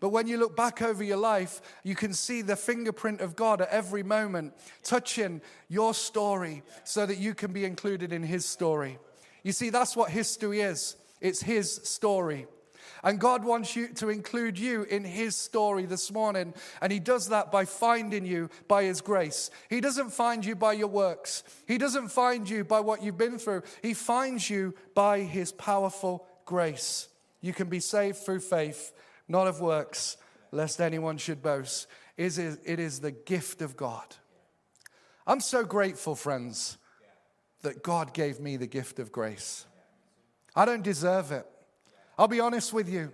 But 0.00 0.10
when 0.10 0.28
you 0.28 0.36
look 0.36 0.56
back 0.56 0.80
over 0.80 1.02
your 1.02 1.16
life, 1.16 1.60
you 1.82 1.96
can 1.96 2.12
see 2.12 2.42
the 2.42 2.56
fingerprint 2.56 3.20
of 3.20 3.34
God 3.34 3.60
at 3.60 3.70
every 3.70 4.02
moment 4.02 4.54
touching 4.84 5.40
your 5.68 5.92
story 5.92 6.62
so 6.84 7.04
that 7.04 7.18
you 7.18 7.34
can 7.34 7.52
be 7.52 7.64
included 7.64 8.12
in 8.12 8.22
His 8.22 8.46
story. 8.46 8.98
You 9.42 9.52
see, 9.52 9.70
that's 9.70 9.96
what 9.96 10.10
history 10.10 10.60
is 10.60 10.96
it's 11.20 11.42
His 11.42 11.74
story. 11.84 12.46
And 13.02 13.20
God 13.20 13.44
wants 13.44 13.76
you 13.76 13.88
to 13.94 14.08
include 14.08 14.58
you 14.58 14.82
in 14.84 15.04
His 15.04 15.36
story 15.36 15.86
this 15.86 16.10
morning. 16.12 16.54
And 16.80 16.92
He 16.92 17.00
does 17.00 17.28
that 17.28 17.50
by 17.50 17.64
finding 17.64 18.24
you 18.24 18.50
by 18.66 18.84
His 18.84 19.00
grace. 19.00 19.50
He 19.68 19.80
doesn't 19.80 20.10
find 20.10 20.44
you 20.44 20.54
by 20.54 20.74
your 20.74 20.88
works, 20.88 21.42
He 21.66 21.78
doesn't 21.78 22.08
find 22.08 22.48
you 22.48 22.64
by 22.64 22.80
what 22.80 23.02
you've 23.02 23.18
been 23.18 23.38
through. 23.38 23.62
He 23.82 23.94
finds 23.94 24.48
you 24.48 24.74
by 24.94 25.20
His 25.20 25.52
powerful 25.52 26.26
grace. 26.44 27.08
You 27.40 27.52
can 27.52 27.68
be 27.68 27.80
saved 27.80 28.18
through 28.18 28.40
faith, 28.40 28.92
not 29.28 29.46
of 29.46 29.60
works, 29.60 30.16
lest 30.50 30.80
anyone 30.80 31.18
should 31.18 31.42
boast. 31.42 31.86
It 32.16 32.38
is 32.38 33.00
the 33.00 33.12
gift 33.12 33.62
of 33.62 33.76
God. 33.76 34.16
I'm 35.26 35.40
so 35.40 35.64
grateful, 35.64 36.14
friends, 36.14 36.78
that 37.62 37.82
God 37.82 38.14
gave 38.14 38.40
me 38.40 38.56
the 38.56 38.66
gift 38.66 38.98
of 38.98 39.12
grace. 39.12 39.66
I 40.56 40.64
don't 40.64 40.82
deserve 40.82 41.30
it. 41.32 41.46
I'll 42.18 42.28
be 42.28 42.40
honest 42.40 42.72
with 42.72 42.88
you. 42.88 43.12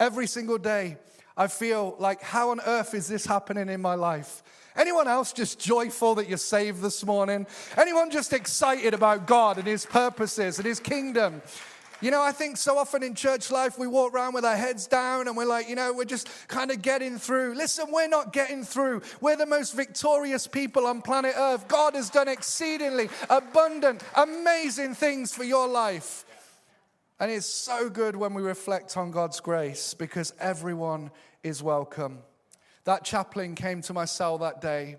Every 0.00 0.26
single 0.26 0.58
day, 0.58 0.98
I 1.36 1.46
feel 1.46 1.96
like, 1.98 2.20
how 2.20 2.50
on 2.50 2.60
earth 2.60 2.92
is 2.92 3.08
this 3.08 3.24
happening 3.24 3.68
in 3.68 3.80
my 3.80 3.94
life? 3.94 4.42
Anyone 4.76 5.06
else 5.06 5.32
just 5.32 5.58
joyful 5.60 6.16
that 6.16 6.28
you're 6.28 6.38
saved 6.38 6.82
this 6.82 7.04
morning? 7.06 7.46
Anyone 7.76 8.10
just 8.10 8.32
excited 8.32 8.92
about 8.92 9.26
God 9.26 9.58
and 9.58 9.66
His 9.66 9.86
purposes 9.86 10.58
and 10.58 10.66
His 10.66 10.80
kingdom? 10.80 11.40
You 12.02 12.10
know, 12.10 12.20
I 12.20 12.32
think 12.32 12.56
so 12.56 12.78
often 12.78 13.04
in 13.04 13.14
church 13.14 13.52
life 13.52 13.78
we 13.78 13.86
walk 13.86 14.12
around 14.12 14.34
with 14.34 14.44
our 14.44 14.56
heads 14.56 14.88
down 14.88 15.28
and 15.28 15.36
we're 15.36 15.46
like, 15.46 15.68
you 15.68 15.76
know, 15.76 15.92
we're 15.92 16.04
just 16.04 16.28
kind 16.48 16.72
of 16.72 16.82
getting 16.82 17.16
through. 17.16 17.54
Listen, 17.54 17.86
we're 17.92 18.08
not 18.08 18.32
getting 18.32 18.64
through. 18.64 19.02
We're 19.20 19.36
the 19.36 19.46
most 19.46 19.76
victorious 19.76 20.48
people 20.48 20.84
on 20.84 21.00
planet 21.00 21.34
Earth. 21.36 21.68
God 21.68 21.94
has 21.94 22.10
done 22.10 22.26
exceedingly 22.26 23.08
abundant, 23.30 24.02
amazing 24.16 24.96
things 24.96 25.32
for 25.32 25.44
your 25.44 25.68
life. 25.68 26.24
And 27.20 27.30
it's 27.30 27.46
so 27.46 27.88
good 27.88 28.16
when 28.16 28.34
we 28.34 28.42
reflect 28.42 28.96
on 28.96 29.12
God's 29.12 29.38
grace 29.38 29.94
because 29.94 30.34
everyone 30.40 31.12
is 31.44 31.62
welcome. 31.62 32.18
That 32.82 33.04
chaplain 33.04 33.54
came 33.54 33.80
to 33.82 33.92
my 33.92 34.06
cell 34.06 34.38
that 34.38 34.60
day. 34.60 34.96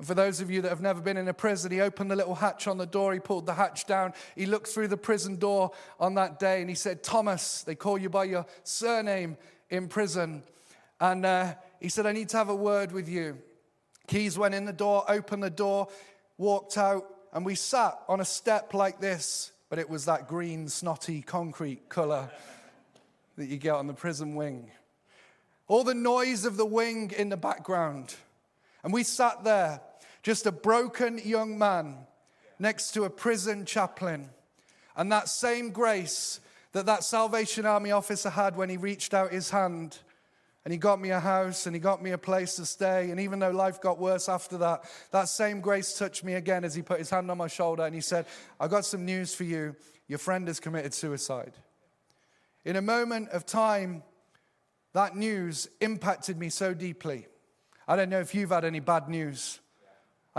And 0.00 0.06
for 0.06 0.14
those 0.14 0.40
of 0.40 0.50
you 0.50 0.62
that 0.62 0.70
have 0.70 0.80
never 0.80 1.02
been 1.02 1.18
in 1.18 1.28
a 1.28 1.34
prison, 1.34 1.70
he 1.70 1.82
opened 1.82 2.10
the 2.10 2.16
little 2.16 2.34
hatch 2.34 2.66
on 2.66 2.78
the 2.78 2.86
door. 2.86 3.12
He 3.12 3.20
pulled 3.20 3.44
the 3.44 3.52
hatch 3.52 3.86
down. 3.86 4.14
He 4.34 4.46
looked 4.46 4.68
through 4.68 4.88
the 4.88 4.96
prison 4.96 5.36
door 5.36 5.72
on 6.00 6.14
that 6.14 6.38
day 6.38 6.62
and 6.62 6.70
he 6.70 6.74
said, 6.74 7.02
Thomas, 7.02 7.62
they 7.62 7.74
call 7.74 7.98
you 7.98 8.08
by 8.08 8.24
your 8.24 8.46
surname 8.64 9.36
in 9.68 9.88
prison. 9.88 10.42
And 10.98 11.26
uh, 11.26 11.54
he 11.80 11.90
said, 11.90 12.06
I 12.06 12.12
need 12.12 12.30
to 12.30 12.38
have 12.38 12.48
a 12.48 12.54
word 12.54 12.92
with 12.92 13.08
you. 13.08 13.36
Keys 14.06 14.38
went 14.38 14.54
in 14.54 14.64
the 14.64 14.72
door, 14.72 15.04
opened 15.06 15.42
the 15.42 15.50
door, 15.50 15.88
walked 16.38 16.78
out, 16.78 17.04
and 17.32 17.44
we 17.44 17.54
sat 17.54 18.00
on 18.08 18.20
a 18.20 18.24
step 18.24 18.74
like 18.74 19.00
this 19.00 19.52
but 19.70 19.78
it 19.78 19.88
was 19.88 20.04
that 20.04 20.26
green, 20.26 20.68
snotty 20.68 21.22
concrete 21.22 21.88
color 21.88 22.28
that 23.38 23.46
you 23.46 23.56
get 23.56 23.76
on 23.76 23.86
the 23.86 23.94
prison 23.94 24.34
wing. 24.34 24.68
All 25.68 25.84
the 25.84 25.94
noise 25.94 26.44
of 26.44 26.56
the 26.56 26.66
wing 26.66 27.12
in 27.16 27.28
the 27.28 27.36
background. 27.36 28.16
And 28.82 28.92
we 28.92 29.04
sat 29.04 29.44
there, 29.44 29.80
just 30.22 30.46
a 30.46 30.52
broken 30.52 31.18
young 31.24 31.58
man 31.58 31.96
next 32.58 32.92
to 32.92 33.04
a 33.04 33.10
prison 33.10 33.64
chaplain. 33.64 34.30
And 34.96 35.10
that 35.12 35.28
same 35.28 35.70
grace 35.70 36.40
that 36.72 36.86
that 36.86 37.04
Salvation 37.04 37.66
Army 37.66 37.90
officer 37.90 38.30
had 38.30 38.56
when 38.56 38.68
he 38.68 38.76
reached 38.76 39.14
out 39.14 39.32
his 39.32 39.50
hand 39.50 39.98
and 40.64 40.72
he 40.72 40.78
got 40.78 41.00
me 41.00 41.10
a 41.10 41.20
house 41.20 41.66
and 41.66 41.74
he 41.74 41.80
got 41.80 42.02
me 42.02 42.10
a 42.10 42.18
place 42.18 42.56
to 42.56 42.66
stay. 42.66 43.10
And 43.10 43.18
even 43.18 43.38
though 43.38 43.50
life 43.50 43.80
got 43.80 43.98
worse 43.98 44.28
after 44.28 44.58
that, 44.58 44.84
that 45.10 45.28
same 45.28 45.60
grace 45.60 45.96
touched 45.96 46.22
me 46.22 46.34
again 46.34 46.64
as 46.64 46.74
he 46.74 46.82
put 46.82 46.98
his 46.98 47.10
hand 47.10 47.30
on 47.30 47.38
my 47.38 47.48
shoulder 47.48 47.84
and 47.84 47.94
he 47.94 48.02
said, 48.02 48.26
I 48.58 48.68
got 48.68 48.84
some 48.84 49.04
news 49.04 49.34
for 49.34 49.44
you. 49.44 49.74
Your 50.06 50.18
friend 50.18 50.46
has 50.48 50.60
committed 50.60 50.92
suicide. 50.92 51.54
In 52.64 52.76
a 52.76 52.82
moment 52.82 53.30
of 53.30 53.46
time, 53.46 54.02
that 54.92 55.16
news 55.16 55.68
impacted 55.80 56.38
me 56.38 56.50
so 56.50 56.74
deeply. 56.74 57.26
I 57.88 57.96
don't 57.96 58.10
know 58.10 58.20
if 58.20 58.34
you've 58.34 58.50
had 58.50 58.64
any 58.64 58.80
bad 58.80 59.08
news. 59.08 59.60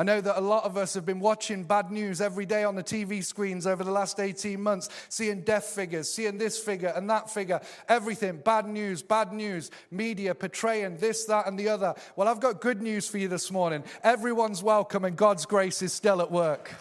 I 0.01 0.03
know 0.03 0.19
that 0.19 0.39
a 0.39 0.41
lot 0.41 0.63
of 0.63 0.77
us 0.77 0.95
have 0.95 1.05
been 1.05 1.19
watching 1.19 1.63
bad 1.63 1.91
news 1.91 2.21
every 2.21 2.47
day 2.47 2.63
on 2.63 2.73
the 2.73 2.83
TV 2.83 3.23
screens 3.23 3.67
over 3.67 3.83
the 3.83 3.91
last 3.91 4.19
18 4.19 4.59
months, 4.59 4.89
seeing 5.09 5.41
death 5.41 5.65
figures, 5.65 6.11
seeing 6.11 6.39
this 6.39 6.57
figure 6.57 6.91
and 6.95 7.07
that 7.11 7.29
figure, 7.29 7.61
everything. 7.87 8.37
Bad 8.37 8.65
news, 8.65 9.03
bad 9.03 9.31
news, 9.31 9.69
media 9.91 10.33
portraying 10.33 10.97
this, 10.97 11.25
that, 11.25 11.45
and 11.45 11.59
the 11.59 11.69
other. 11.69 11.93
Well, 12.15 12.27
I've 12.27 12.39
got 12.39 12.61
good 12.61 12.81
news 12.81 13.07
for 13.07 13.19
you 13.19 13.27
this 13.27 13.51
morning. 13.51 13.83
Everyone's 14.03 14.63
welcome, 14.63 15.05
and 15.05 15.15
God's 15.15 15.45
grace 15.45 15.83
is 15.83 15.93
still 15.93 16.19
at 16.19 16.31
work. 16.31 16.71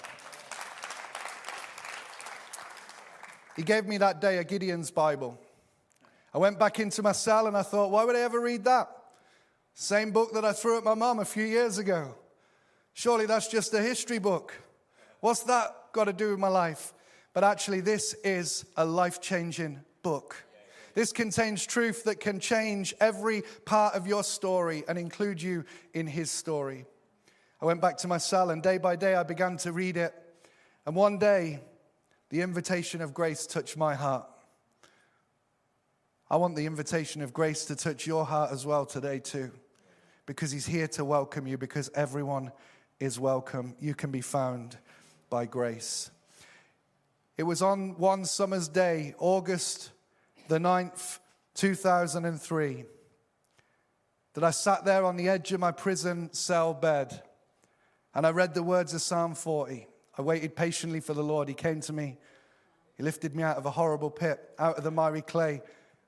He 3.55 3.63
gave 3.63 3.85
me 3.85 3.99
that 3.99 4.23
day 4.23 4.39
a 4.39 4.45
Gideon's 4.45 4.91
Bible. 4.91 5.39
I 6.33 6.39
went 6.39 6.59
back 6.59 6.81
into 6.81 7.03
my 7.03 7.13
cell 7.13 7.47
and 7.49 7.55
I 7.55 7.65
thought, 7.65 7.91
why 7.91 8.03
would 8.03 8.17
I 8.17 8.21
ever 8.21 8.41
read 8.41 8.65
that? 8.65 8.89
Same 9.75 10.11
book 10.11 10.33
that 10.33 10.47
I 10.47 10.55
threw 10.55 10.79
at 10.79 10.85
my 10.85 10.95
mom 10.95 11.19
a 11.19 11.27
few 11.27 11.45
years 11.45 11.77
ago. 11.77 12.15
Surely 12.93 13.27
that's 13.27 13.49
just 13.49 13.73
a 13.75 13.81
history 13.81 14.19
book. 14.19 14.55
What's 15.21 15.43
that 15.45 15.93
got 15.93 16.05
to 16.05 16.13
do 16.13 16.31
with 16.31 16.39
my 16.39 16.49
life? 16.49 16.93
But 17.33 17.45
actually, 17.45 17.81
this 17.81 18.15
is 18.25 18.65
a 18.77 18.85
life 18.85 19.21
changing 19.21 19.81
book. 20.03 20.45
This 20.95 21.13
contains 21.13 21.65
truth 21.65 22.05
that 22.05 22.19
can 22.19 22.41
change 22.41 22.95
every 23.01 23.43
part 23.65 23.95
of 23.95 24.07
your 24.07 24.25
story 24.25 24.83
and 24.89 24.99
include 24.99 25.41
you 25.41 25.65
in 25.95 26.07
his 26.07 26.31
story. 26.31 26.85
I 27.63 27.67
went 27.67 27.81
back 27.81 27.99
to 27.99 28.09
my 28.09 28.19
cell, 28.19 28.51
and 28.51 28.63
day 28.63 28.79
by 28.79 28.97
day, 28.97 29.15
I 29.15 29.23
began 29.23 29.57
to 29.59 29.73
read 29.73 29.97
it. 29.97 30.13
And 30.87 30.97
one 30.97 31.19
day, 31.19 31.61
the 32.31 32.41
invitation 32.41 33.03
of 33.03 33.15
grace 33.15 33.47
touched 33.47 33.77
my 33.77 33.95
heart. 33.95 34.27
I 36.29 36.37
want 36.37 36.57
the 36.57 36.67
invitation 36.67 37.23
of 37.23 37.33
grace 37.33 37.65
to 37.67 37.77
touch 37.77 38.07
your 38.07 38.25
heart 38.25 38.51
as 38.51 38.67
well 38.67 38.87
today, 38.87 39.21
too, 39.21 39.53
because 40.27 40.51
he's 40.51 40.67
here 40.67 40.89
to 40.89 41.05
welcome 41.05 41.47
you, 41.47 41.59
because 41.59 41.91
everyone 41.95 42.51
is 43.01 43.19
welcome. 43.19 43.75
You 43.81 43.95
can 43.95 44.11
be 44.11 44.21
found 44.21 44.77
by 45.31 45.47
grace. 45.47 46.11
It 47.39 47.45
was 47.45 47.63
on 47.63 47.97
one 47.97 48.27
summer's 48.27 48.69
day, 48.69 49.15
August 49.19 49.91
the 50.49 50.59
9th, 50.59 51.19
2003, 51.55 52.85
that 54.35 54.45
I 54.45 54.51
sat 54.51 54.85
there 54.85 55.05
on 55.05 55.17
the 55.17 55.29
edge 55.29 55.53
of 55.53 55.61
my 55.61 55.73
prison 55.73 56.33
cell 56.33 56.75
bed 56.75 57.23
and 58.15 58.27
I 58.27 58.31
read 58.31 58.55
the 58.55 58.63
words 58.63 58.93
of 58.93 59.01
Psalm 59.01 59.35
40. 59.35 59.87
I 60.19 60.23
waited 60.23 60.57
patiently 60.57 61.01
for 61.01 61.15
the 61.15 61.23
Lord. 61.23 61.49
He 61.49 61.55
came 61.55 61.81
to 61.83 61.93
me. 61.93 62.19
He 62.97 63.03
lifted 63.03 63.35
me 63.35 63.43
out 63.43 63.57
of 63.57 63.65
a 63.65 63.71
horrible 63.71 64.11
pit, 64.11 64.41
out 64.59 64.77
of 64.77 64.85
the 64.85 64.91
miry 64.91 65.23
clay, 65.23 65.63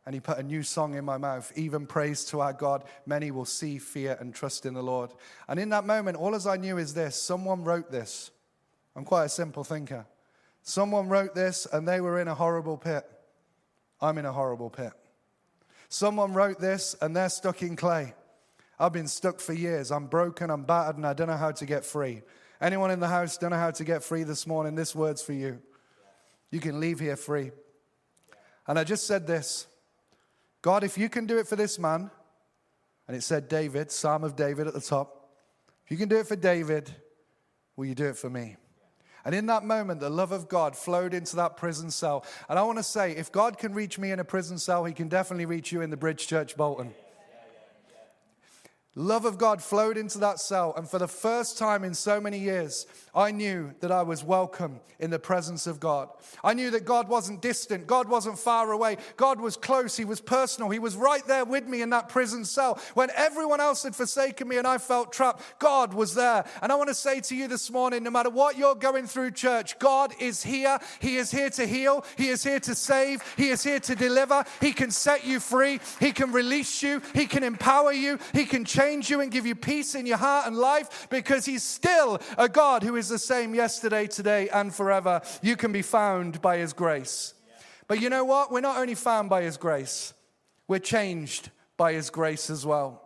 and 0.04 0.14
he 0.14 0.20
put 0.20 0.38
a 0.38 0.42
new 0.42 0.62
song 0.62 0.94
in 0.94 1.04
my 1.04 1.16
mouth, 1.16 1.52
even 1.54 1.86
praise 1.86 2.24
to 2.26 2.40
our 2.40 2.52
God. 2.52 2.84
Many 3.06 3.30
will 3.30 3.44
see, 3.44 3.78
fear, 3.78 4.16
and 4.18 4.34
trust 4.34 4.66
in 4.66 4.74
the 4.74 4.82
Lord. 4.82 5.12
And 5.48 5.60
in 5.60 5.68
that 5.68 5.84
moment, 5.84 6.16
all 6.16 6.34
as 6.34 6.46
I 6.46 6.56
knew 6.56 6.78
is 6.78 6.94
this 6.94 7.20
someone 7.20 7.62
wrote 7.62 7.90
this. 7.90 8.30
I'm 8.96 9.04
quite 9.04 9.24
a 9.26 9.28
simple 9.28 9.64
thinker. 9.64 10.06
Someone 10.62 11.08
wrote 11.08 11.34
this, 11.34 11.66
and 11.72 11.86
they 11.86 12.00
were 12.00 12.20
in 12.20 12.28
a 12.28 12.34
horrible 12.34 12.76
pit. 12.76 13.04
I'm 14.00 14.18
in 14.18 14.26
a 14.26 14.32
horrible 14.32 14.70
pit. 14.70 14.92
Someone 15.88 16.34
wrote 16.34 16.58
this, 16.58 16.96
and 17.00 17.14
they're 17.14 17.28
stuck 17.28 17.62
in 17.62 17.76
clay. 17.76 18.14
I've 18.78 18.92
been 18.92 19.08
stuck 19.08 19.38
for 19.38 19.52
years. 19.52 19.92
I'm 19.92 20.06
broken, 20.06 20.50
I'm 20.50 20.64
battered, 20.64 20.96
and 20.96 21.06
I 21.06 21.12
don't 21.12 21.28
know 21.28 21.36
how 21.36 21.52
to 21.52 21.66
get 21.66 21.84
free. 21.84 22.22
Anyone 22.60 22.90
in 22.90 23.00
the 23.00 23.08
house 23.08 23.36
don't 23.36 23.50
know 23.50 23.58
how 23.58 23.70
to 23.72 23.84
get 23.84 24.02
free 24.02 24.24
this 24.24 24.46
morning? 24.46 24.74
This 24.74 24.94
word's 24.94 25.22
for 25.22 25.32
you. 25.32 25.60
You 26.50 26.60
can 26.60 26.80
leave 26.80 26.98
here 26.98 27.16
free. 27.16 27.52
And 28.66 28.78
I 28.78 28.84
just 28.84 29.06
said 29.06 29.26
this 29.26 29.66
God, 30.62 30.84
if 30.84 30.96
you 30.96 31.08
can 31.08 31.26
do 31.26 31.38
it 31.38 31.46
for 31.46 31.56
this 31.56 31.78
man, 31.78 32.10
and 33.08 33.16
it 33.16 33.22
said 33.22 33.48
David, 33.48 33.90
Psalm 33.90 34.22
of 34.22 34.36
David 34.36 34.68
at 34.68 34.74
the 34.74 34.80
top, 34.80 35.28
if 35.84 35.90
you 35.90 35.96
can 35.96 36.08
do 36.08 36.18
it 36.18 36.26
for 36.28 36.36
David, 36.36 36.94
will 37.76 37.84
you 37.84 37.94
do 37.94 38.06
it 38.06 38.16
for 38.16 38.30
me? 38.30 38.56
And 39.24 39.34
in 39.34 39.46
that 39.46 39.64
moment, 39.64 40.00
the 40.00 40.10
love 40.10 40.32
of 40.32 40.48
God 40.48 40.76
flowed 40.76 41.14
into 41.14 41.36
that 41.36 41.56
prison 41.56 41.90
cell. 41.90 42.24
And 42.48 42.58
I 42.58 42.62
want 42.62 42.78
to 42.78 42.82
say, 42.82 43.12
if 43.12 43.30
God 43.30 43.58
can 43.58 43.74
reach 43.74 43.98
me 43.98 44.10
in 44.10 44.18
a 44.18 44.24
prison 44.24 44.58
cell, 44.58 44.84
he 44.84 44.94
can 44.94 45.08
definitely 45.08 45.46
reach 45.46 45.70
you 45.70 45.80
in 45.80 45.90
the 45.90 45.96
Bridge 45.96 46.26
Church 46.26 46.56
Bolton. 46.56 46.94
Love 48.94 49.24
of 49.24 49.38
God 49.38 49.62
flowed 49.62 49.96
into 49.96 50.18
that 50.18 50.38
cell, 50.38 50.74
and 50.76 50.86
for 50.86 50.98
the 50.98 51.08
first 51.08 51.56
time 51.56 51.82
in 51.82 51.94
so 51.94 52.20
many 52.20 52.38
years, 52.38 52.86
I 53.14 53.30
knew 53.30 53.72
that 53.80 53.90
I 53.90 54.02
was 54.02 54.22
welcome 54.22 54.80
in 54.98 55.08
the 55.08 55.18
presence 55.18 55.66
of 55.66 55.80
God. 55.80 56.10
I 56.44 56.52
knew 56.52 56.70
that 56.72 56.84
God 56.84 57.08
wasn't 57.08 57.40
distant, 57.40 57.86
God 57.86 58.06
wasn't 58.06 58.38
far 58.38 58.70
away, 58.70 58.98
God 59.16 59.40
was 59.40 59.56
close, 59.56 59.96
He 59.96 60.04
was 60.04 60.20
personal, 60.20 60.68
He 60.68 60.78
was 60.78 60.94
right 60.94 61.26
there 61.26 61.46
with 61.46 61.66
me 61.66 61.80
in 61.80 61.88
that 61.88 62.10
prison 62.10 62.44
cell. 62.44 62.78
When 62.92 63.08
everyone 63.16 63.62
else 63.62 63.82
had 63.82 63.96
forsaken 63.96 64.46
me 64.46 64.58
and 64.58 64.66
I 64.66 64.76
felt 64.76 65.10
trapped, 65.10 65.42
God 65.58 65.94
was 65.94 66.14
there. 66.14 66.44
And 66.60 66.70
I 66.70 66.74
want 66.74 66.88
to 66.88 66.94
say 66.94 67.20
to 67.20 67.34
you 67.34 67.48
this 67.48 67.70
morning 67.70 68.02
no 68.02 68.10
matter 68.10 68.30
what 68.30 68.58
you're 68.58 68.74
going 68.74 69.06
through, 69.06 69.30
church, 69.30 69.78
God 69.78 70.12
is 70.20 70.42
here. 70.42 70.78
He 71.00 71.16
is 71.16 71.30
here 71.30 71.48
to 71.48 71.66
heal, 71.66 72.04
He 72.18 72.28
is 72.28 72.44
here 72.44 72.60
to 72.60 72.74
save, 72.74 73.22
He 73.38 73.48
is 73.48 73.62
here 73.62 73.80
to 73.80 73.94
deliver, 73.94 74.44
He 74.60 74.74
can 74.74 74.90
set 74.90 75.24
you 75.24 75.40
free, 75.40 75.80
He 75.98 76.12
can 76.12 76.30
release 76.30 76.82
you, 76.82 77.00
He 77.14 77.24
can 77.24 77.42
empower 77.42 77.92
you, 77.92 78.18
He 78.34 78.44
can 78.44 78.66
change 78.66 78.81
change 78.82 79.10
you 79.10 79.20
and 79.20 79.30
give 79.30 79.46
you 79.46 79.54
peace 79.54 79.94
in 79.94 80.06
your 80.06 80.16
heart 80.16 80.46
and 80.46 80.56
life 80.56 81.08
because 81.10 81.44
He's 81.44 81.62
still 81.62 82.20
a 82.38 82.48
God 82.48 82.82
who 82.82 82.96
is 82.96 83.08
the 83.08 83.18
same 83.18 83.54
yesterday, 83.54 84.06
today, 84.06 84.48
and 84.48 84.74
forever. 84.74 85.20
You 85.42 85.56
can 85.56 85.72
be 85.72 85.82
found 85.82 86.40
by 86.40 86.58
His 86.58 86.72
grace. 86.72 87.34
But 87.88 88.00
you 88.00 88.10
know 88.10 88.24
what? 88.24 88.50
We're 88.50 88.60
not 88.60 88.78
only 88.78 88.94
found 88.94 89.28
by 89.28 89.42
His 89.42 89.56
grace, 89.56 90.14
we're 90.68 90.78
changed 90.78 91.50
by 91.76 91.92
His 91.92 92.10
grace 92.10 92.50
as 92.50 92.64
well. 92.64 93.02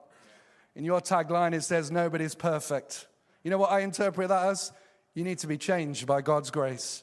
In 0.74 0.84
your 0.84 1.00
tagline, 1.00 1.54
it 1.54 1.62
says, 1.62 1.90
Nobody's 1.90 2.34
perfect. 2.34 3.06
You 3.42 3.50
know 3.50 3.58
what 3.58 3.70
I 3.70 3.80
interpret 3.80 4.28
that 4.28 4.46
as? 4.46 4.72
You 5.14 5.24
need 5.24 5.38
to 5.38 5.46
be 5.46 5.56
changed 5.56 6.06
by 6.06 6.20
God's 6.20 6.50
grace. 6.50 7.02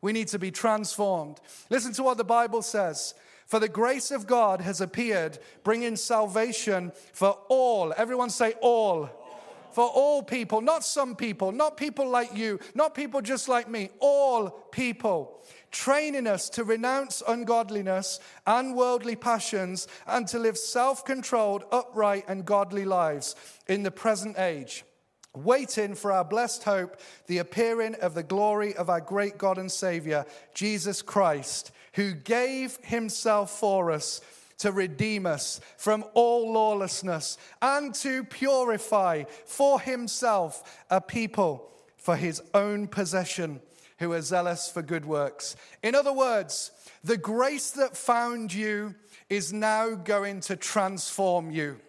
We 0.00 0.12
need 0.12 0.28
to 0.28 0.38
be 0.38 0.50
transformed. 0.50 1.40
Listen 1.68 1.92
to 1.94 2.02
what 2.02 2.16
the 2.16 2.24
Bible 2.24 2.62
says. 2.62 3.14
For 3.50 3.58
the 3.58 3.68
grace 3.68 4.12
of 4.12 4.28
God 4.28 4.60
has 4.60 4.80
appeared, 4.80 5.40
bringing 5.64 5.96
salvation 5.96 6.92
for 7.12 7.36
all. 7.48 7.92
Everyone 7.96 8.30
say 8.30 8.54
all. 8.60 9.10
For 9.72 9.88
all 9.88 10.22
people, 10.22 10.60
not 10.60 10.84
some 10.84 11.16
people, 11.16 11.50
not 11.50 11.76
people 11.76 12.08
like 12.08 12.36
you, 12.36 12.60
not 12.76 12.94
people 12.94 13.20
just 13.20 13.48
like 13.48 13.68
me, 13.68 13.90
all 13.98 14.50
people 14.70 15.42
training 15.72 16.28
us 16.28 16.48
to 16.50 16.62
renounce 16.62 17.24
ungodliness 17.26 18.20
and 18.46 18.76
worldly 18.76 19.16
passions 19.16 19.88
and 20.06 20.28
to 20.28 20.38
live 20.38 20.56
self 20.56 21.04
controlled, 21.04 21.64
upright, 21.72 22.26
and 22.28 22.44
godly 22.44 22.84
lives 22.84 23.34
in 23.66 23.82
the 23.82 23.90
present 23.90 24.38
age, 24.38 24.84
waiting 25.34 25.96
for 25.96 26.12
our 26.12 26.24
blessed 26.24 26.62
hope, 26.62 27.00
the 27.26 27.38
appearing 27.38 27.96
of 27.96 28.14
the 28.14 28.22
glory 28.22 28.76
of 28.76 28.88
our 28.88 29.00
great 29.00 29.38
God 29.38 29.58
and 29.58 29.72
Savior, 29.72 30.24
Jesus 30.54 31.02
Christ 31.02 31.72
who 31.94 32.12
gave 32.12 32.78
himself 32.82 33.50
for 33.58 33.90
us 33.90 34.20
to 34.58 34.72
redeem 34.72 35.24
us 35.24 35.60
from 35.76 36.04
all 36.14 36.52
lawlessness 36.52 37.38
and 37.62 37.94
to 37.94 38.24
purify 38.24 39.24
for 39.46 39.80
himself 39.80 40.84
a 40.90 41.00
people 41.00 41.70
for 41.96 42.16
his 42.16 42.42
own 42.52 42.86
possession 42.86 43.60
who 43.98 44.12
are 44.12 44.22
zealous 44.22 44.70
for 44.70 44.82
good 44.82 45.04
works. 45.04 45.56
In 45.82 45.94
other 45.94 46.12
words, 46.12 46.70
the 47.04 47.16
grace 47.16 47.70
that 47.72 47.96
found 47.96 48.52
you 48.52 48.94
is 49.28 49.52
now 49.52 49.90
going 49.94 50.40
to 50.40 50.56
transform 50.56 51.50
you. 51.50 51.80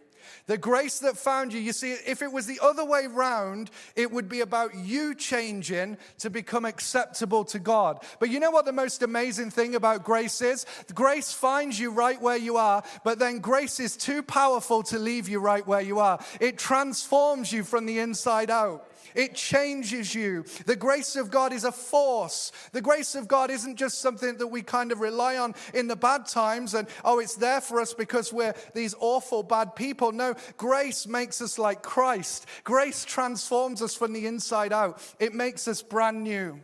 The 0.47 0.57
grace 0.57 1.00
that 1.00 1.17
found 1.17 1.53
you, 1.53 1.59
you 1.59 1.73
see, 1.73 1.91
if 1.91 2.21
it 2.21 2.31
was 2.31 2.45
the 2.45 2.59
other 2.61 2.85
way 2.85 3.07
round, 3.07 3.69
it 3.95 4.11
would 4.11 4.29
be 4.29 4.41
about 4.41 4.75
you 4.75 5.15
changing 5.15 5.97
to 6.19 6.29
become 6.29 6.65
acceptable 6.65 7.45
to 7.45 7.59
God. 7.59 8.03
But 8.19 8.29
you 8.29 8.39
know 8.39 8.51
what 8.51 8.65
the 8.65 8.71
most 8.71 9.01
amazing 9.01 9.51
thing 9.51 9.75
about 9.75 10.03
grace 10.03 10.41
is? 10.41 10.65
Grace 10.93 11.31
finds 11.31 11.79
you 11.79 11.91
right 11.91 12.21
where 12.21 12.38
you 12.38 12.57
are, 12.57 12.83
but 13.03 13.19
then 13.19 13.39
grace 13.39 13.79
is 13.79 13.95
too 13.97 14.23
powerful 14.23 14.83
to 14.83 15.00
leave 15.00 15.29
you 15.29 15.39
right 15.39 15.65
where 15.65 15.81
you 15.81 16.00
are. 16.00 16.19
It 16.39 16.57
transforms 16.57 17.51
you 17.51 17.63
from 17.63 17.85
the 17.85 18.00
inside 18.00 18.50
out. 18.50 18.88
It 19.15 19.35
changes 19.35 20.13
you. 20.15 20.45
The 20.65 20.75
grace 20.75 21.15
of 21.15 21.31
God 21.31 21.53
is 21.53 21.63
a 21.63 21.71
force. 21.71 22.51
The 22.71 22.81
grace 22.81 23.15
of 23.15 23.27
God 23.27 23.51
isn't 23.51 23.75
just 23.75 23.99
something 23.99 24.37
that 24.37 24.47
we 24.47 24.61
kind 24.61 24.91
of 24.91 24.99
rely 24.99 25.37
on 25.37 25.55
in 25.73 25.87
the 25.87 25.95
bad 25.95 26.25
times 26.25 26.73
and, 26.73 26.87
oh, 27.03 27.19
it's 27.19 27.35
there 27.35 27.61
for 27.61 27.79
us 27.81 27.93
because 27.93 28.31
we're 28.31 28.55
these 28.73 28.95
awful 28.99 29.43
bad 29.43 29.75
people. 29.75 30.11
No, 30.11 30.35
grace 30.57 31.07
makes 31.07 31.41
us 31.41 31.59
like 31.59 31.83
Christ. 31.83 32.45
Grace 32.63 33.05
transforms 33.05 33.81
us 33.81 33.95
from 33.95 34.13
the 34.13 34.27
inside 34.27 34.74
out, 34.74 35.01
it 35.19 35.33
makes 35.33 35.67
us 35.67 35.81
brand 35.81 36.24
new. 36.24 36.59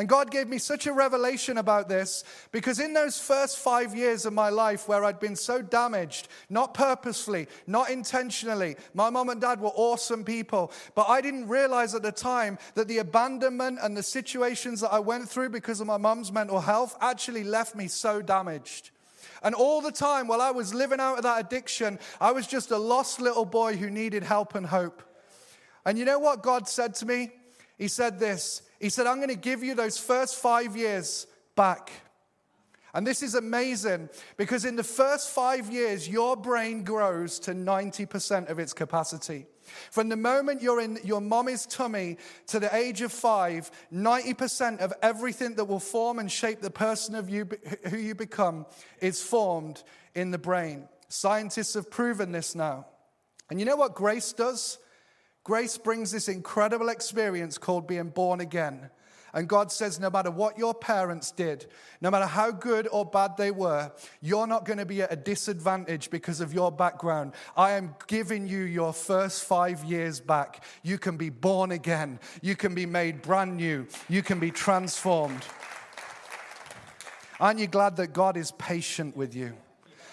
And 0.00 0.08
God 0.08 0.30
gave 0.30 0.48
me 0.48 0.56
such 0.56 0.86
a 0.86 0.94
revelation 0.94 1.58
about 1.58 1.86
this 1.86 2.24
because 2.52 2.80
in 2.80 2.94
those 2.94 3.20
first 3.20 3.58
five 3.58 3.94
years 3.94 4.24
of 4.24 4.32
my 4.32 4.48
life 4.48 4.88
where 4.88 5.04
I'd 5.04 5.20
been 5.20 5.36
so 5.36 5.60
damaged, 5.60 6.28
not 6.48 6.72
purposefully, 6.72 7.48
not 7.66 7.90
intentionally, 7.90 8.76
my 8.94 9.10
mom 9.10 9.28
and 9.28 9.42
dad 9.42 9.60
were 9.60 9.68
awesome 9.74 10.24
people, 10.24 10.72
but 10.94 11.06
I 11.10 11.20
didn't 11.20 11.48
realize 11.48 11.94
at 11.94 12.02
the 12.02 12.12
time 12.12 12.56
that 12.76 12.88
the 12.88 12.96
abandonment 12.96 13.78
and 13.82 13.94
the 13.94 14.02
situations 14.02 14.80
that 14.80 14.90
I 14.90 15.00
went 15.00 15.28
through 15.28 15.50
because 15.50 15.82
of 15.82 15.86
my 15.86 15.98
mom's 15.98 16.32
mental 16.32 16.60
health 16.60 16.96
actually 17.02 17.44
left 17.44 17.76
me 17.76 17.86
so 17.86 18.22
damaged. 18.22 18.92
And 19.42 19.54
all 19.54 19.82
the 19.82 19.92
time 19.92 20.28
while 20.28 20.40
I 20.40 20.50
was 20.50 20.72
living 20.72 21.00
out 21.00 21.18
of 21.18 21.24
that 21.24 21.44
addiction, 21.44 21.98
I 22.22 22.32
was 22.32 22.46
just 22.46 22.70
a 22.70 22.78
lost 22.78 23.20
little 23.20 23.44
boy 23.44 23.76
who 23.76 23.90
needed 23.90 24.22
help 24.22 24.54
and 24.54 24.64
hope. 24.64 25.02
And 25.84 25.98
you 25.98 26.06
know 26.06 26.18
what 26.18 26.42
God 26.42 26.70
said 26.70 26.94
to 26.94 27.06
me? 27.06 27.32
He 27.76 27.88
said 27.88 28.18
this 28.18 28.62
he 28.80 28.88
said, 28.88 29.06
I'm 29.06 29.16
going 29.16 29.28
to 29.28 29.36
give 29.36 29.62
you 29.62 29.74
those 29.74 29.98
first 29.98 30.36
five 30.36 30.76
years 30.76 31.26
back. 31.54 31.92
And 32.92 33.06
this 33.06 33.22
is 33.22 33.34
amazing 33.34 34.08
because 34.36 34.64
in 34.64 34.74
the 34.74 34.82
first 34.82 35.30
five 35.30 35.70
years, 35.70 36.08
your 36.08 36.36
brain 36.36 36.82
grows 36.82 37.38
to 37.40 37.52
90% 37.52 38.48
of 38.48 38.58
its 38.58 38.72
capacity. 38.72 39.46
From 39.92 40.08
the 40.08 40.16
moment 40.16 40.62
you're 40.62 40.80
in 40.80 40.98
your 41.04 41.20
mommy's 41.20 41.66
tummy 41.66 42.16
to 42.48 42.58
the 42.58 42.74
age 42.74 43.02
of 43.02 43.12
five, 43.12 43.70
90% 43.94 44.80
of 44.80 44.92
everything 45.02 45.54
that 45.54 45.66
will 45.66 45.78
form 45.78 46.18
and 46.18 46.32
shape 46.32 46.60
the 46.60 46.70
person 46.70 47.14
of 47.14 47.30
you 47.30 47.48
who 47.88 47.96
you 47.96 48.16
become 48.16 48.66
is 49.00 49.22
formed 49.22 49.84
in 50.16 50.32
the 50.32 50.38
brain. 50.38 50.88
Scientists 51.08 51.74
have 51.74 51.90
proven 51.90 52.32
this 52.32 52.56
now. 52.56 52.86
And 53.50 53.60
you 53.60 53.66
know 53.66 53.76
what 53.76 53.94
grace 53.94 54.32
does? 54.32 54.78
Grace 55.44 55.78
brings 55.78 56.12
this 56.12 56.28
incredible 56.28 56.88
experience 56.88 57.58
called 57.58 57.86
being 57.86 58.08
born 58.10 58.40
again. 58.40 58.90
And 59.32 59.48
God 59.48 59.70
says, 59.70 60.00
no 60.00 60.10
matter 60.10 60.30
what 60.30 60.58
your 60.58 60.74
parents 60.74 61.30
did, 61.30 61.66
no 62.00 62.10
matter 62.10 62.26
how 62.26 62.50
good 62.50 62.88
or 62.90 63.04
bad 63.04 63.36
they 63.36 63.50
were, 63.50 63.92
you're 64.20 64.46
not 64.46 64.64
going 64.64 64.78
to 64.78 64.86
be 64.86 65.02
at 65.02 65.12
a 65.12 65.16
disadvantage 65.16 66.10
because 66.10 66.40
of 66.40 66.52
your 66.52 66.72
background. 66.72 67.32
I 67.56 67.72
am 67.72 67.94
giving 68.08 68.48
you 68.48 68.62
your 68.62 68.92
first 68.92 69.44
five 69.44 69.84
years 69.84 70.20
back. 70.20 70.64
You 70.82 70.98
can 70.98 71.16
be 71.16 71.30
born 71.30 71.70
again. 71.70 72.18
You 72.42 72.56
can 72.56 72.74
be 72.74 72.86
made 72.86 73.22
brand 73.22 73.56
new. 73.56 73.86
You 74.08 74.22
can 74.22 74.40
be 74.40 74.50
transformed. 74.50 75.44
Aren't 77.38 77.60
you 77.60 77.68
glad 77.68 77.96
that 77.96 78.08
God 78.08 78.36
is 78.36 78.50
patient 78.52 79.16
with 79.16 79.34
you? 79.34 79.54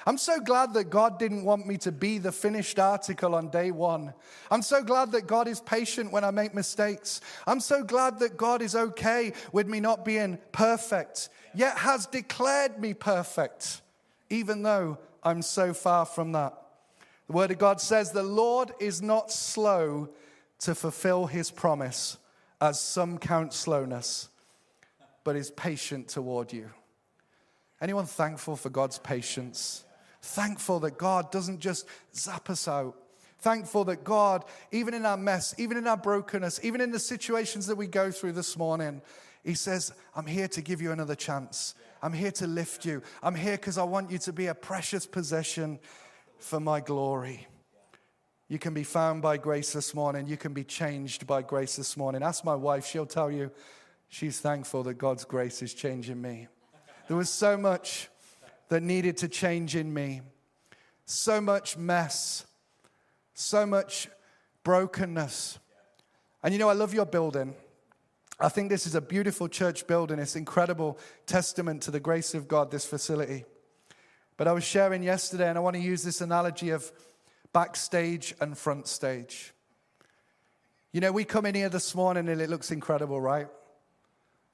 I'm 0.08 0.17
so 0.17 0.39
glad 0.39 0.74
that 0.76 0.86
God 0.86 1.20
didn't 1.20 1.43
want 1.43 1.67
me 1.67 1.76
to 1.80 1.91
be 1.91 2.17
the 2.17 2.32
finished 2.32 2.80
article 2.80 3.36
on 3.36 3.50
day 3.50 3.72
one. 3.72 4.13
I'm 4.50 4.62
so 4.62 4.82
glad 4.82 5.12
that 5.12 5.28
God 5.28 5.50
is 5.50 5.60
patient 5.60 6.13
when 6.13 6.24
I 6.24 6.32
make 6.32 6.56
mistakes. 6.56 7.20
I'm 7.46 7.60
so 7.60 7.84
glad 7.84 8.20
that 8.20 8.38
God 8.38 8.62
is 8.62 8.74
okay 8.74 9.34
with 9.52 9.67
me 9.67 9.82
not 9.82 10.06
being 10.06 10.38
perfect, 10.54 11.28
yet 11.54 11.78
has 11.80 12.06
declared 12.06 12.80
me 12.80 12.93
perfect, 12.93 13.82
even 14.30 14.63
though 14.63 14.98
I'm 15.24 15.41
so 15.41 15.74
far 15.74 16.06
from 16.06 16.32
that. 16.32 16.54
The 17.28 17.34
Word 17.34 17.52
of 17.52 17.58
God 17.58 17.82
says, 17.82 18.13
The 18.13 18.24
Lord 18.24 18.72
is 18.80 19.02
not 19.02 19.30
slow 19.30 20.08
to 20.60 20.74
fulfill 20.74 21.26
his 21.26 21.52
promise, 21.52 22.17
as 22.62 22.80
some 22.80 23.17
count 23.17 23.52
slowness, 23.52 24.30
but 25.26 25.36
is 25.36 25.52
patient 25.52 26.08
toward 26.08 26.54
you. 26.54 26.70
Anyone 27.82 28.06
thankful 28.06 28.56
for 28.56 28.70
God's 28.70 29.00
patience? 29.00 29.84
Thankful 30.28 30.82
that 30.82 30.98
God 30.98 31.32
doesn't 31.32 31.60
just 31.60 31.88
zap 32.13 32.50
us 32.50 32.68
out. 32.68 32.96
Thankful 33.40 33.86
that 33.86 34.04
God, 34.04 34.44
even 34.74 34.94
in 34.94 35.06
our 35.06 35.16
mess, 35.16 35.56
even 35.58 35.78
in 35.78 35.88
our 35.88 35.96
brokenness, 35.96 36.60
even 36.63 36.82
in 36.82 36.92
the 36.92 37.00
situations 37.00 37.66
that 37.68 37.78
we 37.78 37.88
go 37.88 38.12
through 38.12 38.34
this 38.34 38.58
morning, 38.58 39.02
He 39.46 39.54
says, 39.54 39.94
I'm 40.18 40.26
here 40.26 40.50
to 40.50 40.62
give 40.62 40.82
you 40.82 40.92
another 40.92 41.16
chance. 41.16 41.76
I'm 42.04 42.12
here 42.12 42.32
to 42.32 42.46
lift 42.46 42.84
you. 42.84 43.02
I'm 43.24 43.36
here 43.36 43.56
because 43.56 43.78
I 43.78 43.84
want 43.84 44.12
you 44.12 44.18
to 44.18 44.34
be 44.34 44.48
a 44.48 44.54
precious 44.54 45.06
possession 45.06 45.80
for 46.40 46.60
my 46.60 46.82
glory. 46.82 47.48
You 48.50 48.60
can 48.60 48.74
be 48.74 48.84
found 48.84 49.22
by 49.22 49.38
grace 49.38 49.72
this 49.72 49.96
morning. 49.96 50.28
You 50.28 50.36
can 50.36 50.52
be 50.52 50.66
changed 50.66 51.26
by 51.26 51.42
grace 51.42 51.78
this 51.78 51.96
morning. 51.96 52.22
Ask 52.22 52.44
my 52.44 52.56
wife, 52.56 52.86
she'll 52.86 53.06
tell 53.06 53.32
you 53.32 53.50
she's 54.10 54.42
thankful 54.42 54.84
that 54.84 54.96
God's 54.96 55.24
grace 55.24 55.62
is 55.62 55.74
changing 55.74 56.22
me. 56.22 56.50
There 57.08 57.16
was 57.16 57.30
so 57.30 57.56
much 57.56 58.10
that 58.69 58.84
needed 58.84 59.17
to 59.17 59.27
change 59.27 59.75
in 59.75 59.93
me. 59.93 60.21
So 61.06 61.39
much 61.39 61.77
mess, 61.77 62.45
so 63.34 63.65
much 63.65 64.10
brokenness. 64.63 65.60
And 66.43 66.53
you 66.53 66.60
know, 66.60 66.69
I 66.69 66.73
love 66.73 66.93
your 66.93 67.06
building. 67.06 67.56
I 68.39 68.49
think 68.49 68.69
this 68.69 68.86
is 68.86 68.93
a 68.93 69.01
beautiful 69.01 69.47
church 69.47 69.88
building. 69.88 70.19
It's 70.19 70.36
incredible 70.36 70.99
testament 71.25 71.82
to 71.84 71.91
the 71.91 71.99
grace 71.99 72.34
of 72.34 72.47
God, 72.47 72.69
this 72.69 72.86
facility. 72.86 73.45
But 74.36 74.47
I 74.47 74.51
was 74.51 74.63
sharing 74.63 75.01
yesterday, 75.01 75.49
and 75.49 75.58
I 75.58 75.62
want 75.62 75.75
to 75.75 75.82
use 75.82 76.03
this 76.03 76.21
analogy 76.21 76.69
of 76.69 76.91
backstage 77.53 78.36
and 78.39 78.56
front 78.56 78.88
stage. 78.88 79.53
You 80.91 81.01
know, 81.01 81.12
we 81.12 81.23
come 81.23 81.45
in 81.45 81.56
here 81.56 81.69
this 81.69 81.95
morning 81.95 82.30
and 82.30 82.39
it 82.39 82.49
looks 82.49 82.71
incredible, 82.71 83.19
right? 83.19 83.47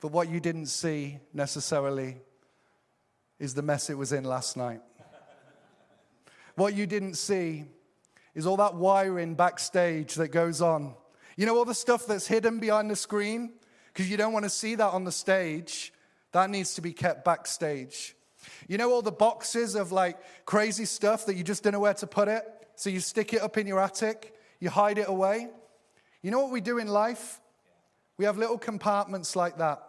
But 0.02 0.12
what 0.12 0.30
you 0.30 0.40
didn't 0.40 0.68
see 0.68 1.20
necessarily 1.34 2.18
is 3.44 3.54
the 3.54 3.62
mess 3.62 3.90
it 3.90 3.98
was 3.98 4.14
in 4.14 4.24
last 4.24 4.56
night. 4.56 4.80
what 6.56 6.74
you 6.74 6.88
didn't 6.88 7.16
see 7.16 7.66
is 8.34 8.48
all 8.48 8.56
that 8.56 8.76
wiring 8.76 9.36
backstage 9.36 10.16
that 10.16 10.30
goes 10.30 10.62
on. 10.62 10.96
You 11.36 11.46
know, 11.46 11.58
all 11.58 11.66
the 11.66 11.76
stuff 11.76 12.08
that's 12.08 12.26
hidden 12.26 12.60
behind 12.62 12.90
the 12.90 12.96
screen 12.96 13.52
because 13.88 14.10
you 14.10 14.16
don't 14.16 14.32
want 14.32 14.46
to 14.46 14.50
see 14.50 14.76
that 14.76 14.88
on 14.88 15.04
the 15.04 15.12
stage. 15.12 15.92
That 16.32 16.50
needs 16.50 16.76
to 16.76 16.82
be 16.82 16.94
kept 16.94 17.26
backstage. 17.26 18.16
You 18.70 18.78
know, 18.78 18.90
all 18.90 19.02
the 19.02 19.12
boxes 19.12 19.76
of 19.76 19.92
like 19.92 20.18
crazy 20.46 20.86
stuff 20.86 21.26
that 21.26 21.36
you 21.36 21.44
just 21.44 21.64
don't 21.64 21.74
know 21.74 21.82
where 21.82 21.94
to 21.96 22.08
put 22.08 22.30
it? 22.30 22.46
So 22.76 22.90
you 22.90 23.02
stick 23.02 23.34
it 23.34 23.42
up 23.42 23.58
in 23.58 23.68
your 23.68 23.82
attic, 23.82 24.34
you 24.62 24.70
hide 24.70 24.98
it 24.98 25.10
away. 25.10 25.50
You 26.22 26.32
know 26.32 26.40
what 26.40 26.52
we 26.52 26.62
do 26.62 26.78
in 26.78 26.88
life? 26.88 27.42
We 28.16 28.24
have 28.24 28.38
little 28.38 28.58
compartments 28.58 29.36
like 29.36 29.58
that. 29.58 29.84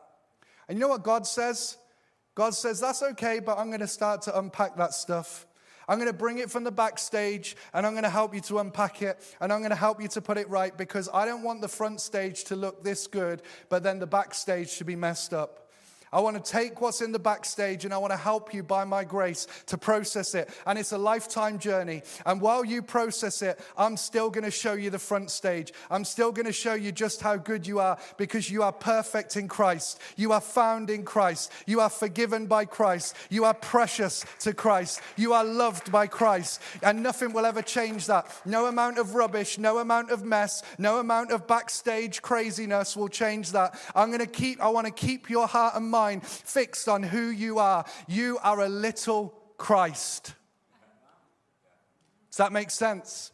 And 0.69 0.77
you 0.77 0.81
know 0.81 0.89
what 0.89 1.05
God 1.05 1.25
says? 1.25 1.77
God 2.35 2.55
says, 2.55 2.81
That's 2.81 3.03
okay, 3.03 3.41
but 3.41 3.59
I'm 3.59 3.69
going 3.69 3.81
to 3.81 3.87
start 3.87 4.23
to 4.23 4.39
unpack 4.39 4.77
that 4.77 4.95
stuff. 4.95 5.47
I'm 5.89 5.99
going 5.99 6.11
to 6.11 6.17
bring 6.17 6.39
it 6.39 6.51
from 6.51 6.65
the 6.65 6.73
backstage 6.73 7.57
and 7.73 7.87
I'm 7.87 7.93
going 7.93 8.05
to 8.05 8.11
help 8.11 8.35
you 8.35 8.41
to 8.43 8.59
unpack 8.59 9.03
it 9.03 9.23
and 9.41 9.53
I'm 9.53 9.61
going 9.61 9.71
to 9.71 9.77
help 9.77 10.01
you 10.01 10.09
to 10.09 10.23
put 10.23 10.39
it 10.39 10.49
right 10.49 10.77
because 10.77 11.09
I 11.13 11.27
don't 11.27 11.43
want 11.43 11.61
the 11.61 11.69
front 11.69 12.01
stage 12.01 12.45
to 12.45 12.57
look 12.57 12.83
this 12.83 13.07
good, 13.07 13.43
but 13.69 13.83
then 13.83 13.99
the 13.99 14.07
backstage 14.07 14.79
to 14.79 14.85
be 14.85 14.97
messed 14.97 15.35
up. 15.35 15.64
I 16.15 16.21
want 16.21 16.43
to 16.43 16.53
take 16.53 16.81
what's 16.81 17.01
in 17.01 17.11
the 17.11 17.19
backstage 17.19 17.85
and 17.85 17.93
I 17.93 17.99
want 17.99 18.13
to 18.13 18.17
help 18.17 18.55
you 18.55 18.63
by 18.63 18.85
my 18.85 19.03
grace 19.03 19.49
to 19.67 19.77
process 19.77 20.37
it. 20.37 20.49
And 20.65 20.79
it's 20.79 20.93
a 20.93 20.99
lifetime 20.99 21.59
journey. 21.59 22.03
And 22.25 22.41
while 22.41 22.65
you 22.65 22.83
process 22.83 23.43
it, 23.43 23.59
I'm 23.77 23.97
still 23.97 24.31
going 24.31 24.45
to 24.45 24.51
show 24.53 24.75
you 24.75 24.91
the 24.91 24.99
front 25.01 25.33
stage. 25.33 25.73
I'm 25.91 26.05
still 26.05 26.31
going 26.31 26.47
to 26.47 26.53
show 26.53 26.75
you 26.75 26.93
just 26.93 27.21
how 27.21 27.37
good 27.37 27.67
you 27.67 27.81
are 27.81 27.99
because 28.17 28.49
you 28.49 28.63
are 28.63 28.71
perfect 28.71 29.37
in 29.37 29.49
Christ. 29.49 30.01
You 30.15 30.31
are 30.31 30.41
found 30.41 30.89
in 30.89 31.03
Christ. 31.03 31.51
You 31.67 31.81
are 31.81 31.91
forgiven 31.91 32.47
by 32.47 32.65
Christ. 32.65 33.17
You 33.29 33.45
are 33.45 33.55
precious 33.55 34.25
to 34.41 34.55
Christ. 34.55 35.01
You 35.17 35.33
are 35.33 35.45
loved 35.45 35.91
by 35.91 36.07
Christ. 36.07 36.63
And 36.85 37.03
nothing 37.03 37.33
will 37.33 37.45
ever 37.45 37.61
change 37.61 38.07
that. 38.07 38.31
No 38.45 38.67
amount 38.67 38.99
of 38.99 39.17
rubbish, 39.17 39.59
no 39.59 39.79
amount 39.79 40.13
of 40.13 40.25
mess, 40.25 40.63
no 40.79 41.01
amount 41.01 41.33
of 41.33 41.49
backstage 41.49 42.23
craziness 42.23 42.97
will 42.97 43.09
change 43.09 43.51
that. 43.51 43.77
I'm 43.97 44.11
going 44.11 44.21
to 44.21 44.27
keep, 44.27 44.63
I 44.63 44.69
want 44.69 44.87
to 44.87 44.93
keep 44.93 45.29
your 45.29 45.49
heart 45.49 45.75
and 45.75 45.91
mind 45.91 46.04
mind 46.05 46.27
fixed 46.27 46.87
on 46.87 47.03
who 47.03 47.29
you 47.29 47.59
are. 47.59 47.85
You 48.07 48.39
are 48.43 48.61
a 48.61 48.69
little 48.69 49.35
Christ. 49.57 50.35
Does 52.31 52.37
that 52.37 52.53
make 52.53 52.71
sense? 52.71 53.33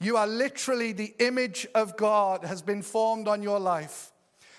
You 0.00 0.16
are 0.16 0.26
literally 0.26 0.92
the 0.92 1.14
image 1.18 1.66
of 1.74 1.96
God 1.96 2.44
has 2.44 2.62
been 2.62 2.82
formed 2.82 3.28
on 3.28 3.42
your 3.42 3.60
life. 3.60 4.10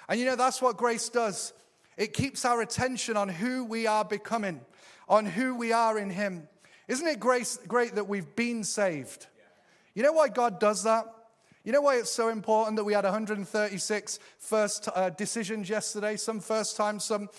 And 0.07 0.19
you 0.19 0.25
know, 0.27 0.35
that's 0.35 0.61
what 0.61 0.77
grace 0.77 1.09
does. 1.09 1.53
It 1.97 2.13
keeps 2.13 2.45
our 2.45 2.61
attention 2.61 3.17
on 3.17 3.29
who 3.29 3.65
we 3.65 3.87
are 3.87 4.05
becoming, 4.05 4.61
on 5.09 5.25
who 5.25 5.55
we 5.55 5.73
are 5.73 5.97
in 5.97 6.11
Him. 6.11 6.47
Isn't 6.87 7.07
it 7.07 7.19
grace, 7.19 7.57
great 7.67 7.95
that 7.95 8.07
we've 8.07 8.35
been 8.35 8.63
saved? 8.63 9.25
You 9.95 10.03
know 10.03 10.13
why 10.13 10.27
God 10.29 10.59
does 10.59 10.83
that? 10.83 11.05
You 11.65 11.71
know 11.71 11.79
why 11.79 11.95
it's 11.95 12.11
so 12.11 12.27
important 12.27 12.75
that 12.75 12.83
we 12.83 12.91
had 12.91 13.05
136 13.05 14.19
first 14.37 14.89
uh, 14.93 15.11
decisions 15.11 15.69
yesterday? 15.69 16.17
Some 16.17 16.41
first 16.41 16.75
time, 16.75 16.99
some, 16.99 17.29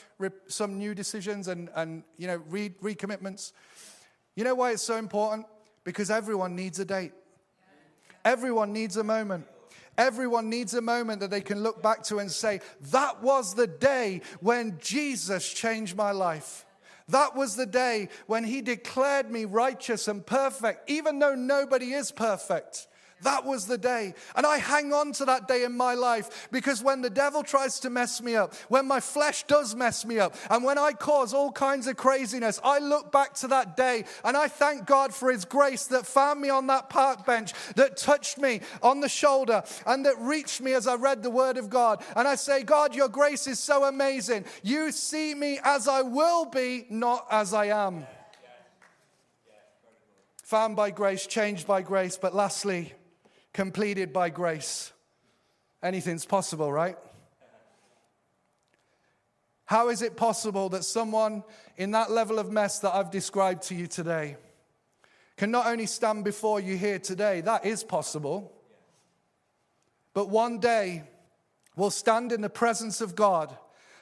some 0.48 0.78
new 0.78 0.94
decisions 0.94 1.48
and, 1.48 1.68
and 1.74 2.04
you 2.16 2.26
know, 2.26 2.42
re- 2.48 2.74
recommitments. 2.82 3.52
You 4.34 4.44
know 4.44 4.54
why 4.54 4.70
it's 4.70 4.82
so 4.82 4.96
important? 4.96 5.46
Because 5.84 6.10
everyone 6.10 6.56
needs 6.56 6.78
a 6.78 6.86
date. 6.86 7.12
Everyone 8.24 8.72
needs 8.72 8.96
a 8.96 9.04
moment. 9.04 9.46
Everyone 9.98 10.48
needs 10.48 10.72
a 10.72 10.80
moment 10.80 11.20
that 11.20 11.30
they 11.30 11.42
can 11.42 11.62
look 11.62 11.82
back 11.82 12.02
to 12.04 12.18
and 12.18 12.32
say, 12.32 12.60
That 12.92 13.22
was 13.22 13.54
the 13.54 13.66
day 13.66 14.22
when 14.40 14.78
Jesus 14.80 15.52
changed 15.52 15.96
my 15.96 16.12
life. 16.12 16.64
That 17.08 17.36
was 17.36 17.56
the 17.56 17.66
day 17.66 18.08
when 18.26 18.44
he 18.44 18.62
declared 18.62 19.30
me 19.30 19.44
righteous 19.44 20.08
and 20.08 20.24
perfect, 20.24 20.88
even 20.88 21.18
though 21.18 21.34
nobody 21.34 21.92
is 21.92 22.10
perfect. 22.10 22.88
That 23.22 23.44
was 23.44 23.66
the 23.66 23.78
day. 23.78 24.14
And 24.36 24.44
I 24.44 24.58
hang 24.58 24.92
on 24.92 25.12
to 25.12 25.24
that 25.24 25.48
day 25.48 25.64
in 25.64 25.76
my 25.76 25.94
life 25.94 26.48
because 26.50 26.82
when 26.82 27.00
the 27.00 27.10
devil 27.10 27.42
tries 27.42 27.80
to 27.80 27.90
mess 27.90 28.20
me 28.20 28.36
up, 28.36 28.54
when 28.68 28.86
my 28.86 29.00
flesh 29.00 29.44
does 29.44 29.74
mess 29.74 30.04
me 30.04 30.18
up, 30.18 30.34
and 30.50 30.64
when 30.64 30.78
I 30.78 30.92
cause 30.92 31.32
all 31.32 31.52
kinds 31.52 31.86
of 31.86 31.96
craziness, 31.96 32.60
I 32.62 32.80
look 32.80 33.12
back 33.12 33.34
to 33.34 33.48
that 33.48 33.76
day 33.76 34.04
and 34.24 34.36
I 34.36 34.48
thank 34.48 34.86
God 34.86 35.14
for 35.14 35.30
his 35.30 35.44
grace 35.44 35.86
that 35.86 36.06
found 36.06 36.40
me 36.40 36.50
on 36.50 36.66
that 36.66 36.90
park 36.90 37.24
bench, 37.24 37.52
that 37.76 37.96
touched 37.96 38.38
me 38.38 38.60
on 38.82 39.00
the 39.00 39.08
shoulder, 39.08 39.62
and 39.86 40.04
that 40.04 40.18
reached 40.18 40.60
me 40.60 40.74
as 40.74 40.86
I 40.86 40.96
read 40.96 41.22
the 41.22 41.30
word 41.30 41.56
of 41.56 41.70
God. 41.70 42.02
And 42.16 42.28
I 42.28 42.34
say, 42.34 42.62
God, 42.62 42.94
your 42.94 43.08
grace 43.08 43.46
is 43.46 43.58
so 43.58 43.84
amazing. 43.84 44.44
You 44.62 44.92
see 44.92 45.34
me 45.34 45.60
as 45.62 45.88
I 45.88 46.02
will 46.02 46.44
be, 46.44 46.86
not 46.90 47.26
as 47.30 47.54
I 47.54 47.66
am. 47.66 48.06
Found 50.44 50.76
by 50.76 50.90
grace, 50.90 51.26
changed 51.26 51.66
by 51.66 51.80
grace. 51.80 52.18
But 52.20 52.34
lastly, 52.34 52.92
completed 53.54 54.12
by 54.12 54.28
grace. 54.28 54.92
Anything's 55.82 56.26
possible, 56.26 56.70
right? 56.70 56.98
How 59.66 59.88
is 59.88 60.02
it 60.02 60.16
possible 60.16 60.68
that 60.70 60.84
someone 60.84 61.42
in 61.78 61.92
that 61.92 62.10
level 62.10 62.38
of 62.38 62.52
mess 62.52 62.80
that 62.80 62.94
I've 62.94 63.10
described 63.10 63.62
to 63.64 63.74
you 63.74 63.86
today 63.86 64.36
can 65.36 65.50
not 65.50 65.66
only 65.66 65.86
stand 65.86 66.24
before 66.24 66.60
you 66.60 66.76
here 66.76 66.98
today, 66.98 67.40
that 67.40 67.64
is 67.64 67.82
possible, 67.82 68.52
but 70.12 70.28
one 70.28 70.58
day 70.58 71.04
will 71.76 71.90
stand 71.90 72.30
in 72.30 72.40
the 72.40 72.50
presence 72.50 73.00
of 73.00 73.14
God 73.14 73.56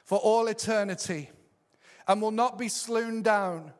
for 0.05 0.19
all 0.19 0.49
eternity 0.49 1.31
and 2.09 2.21
will 2.21 2.33
not 2.33 2.59
be 2.59 2.69
slewn 2.69 3.23
down, 3.23 3.73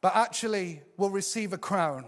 but 0.00 0.16
actually 0.16 0.82
will 0.96 1.10
receive 1.10 1.52
a 1.52 1.58
crown. 1.58 2.06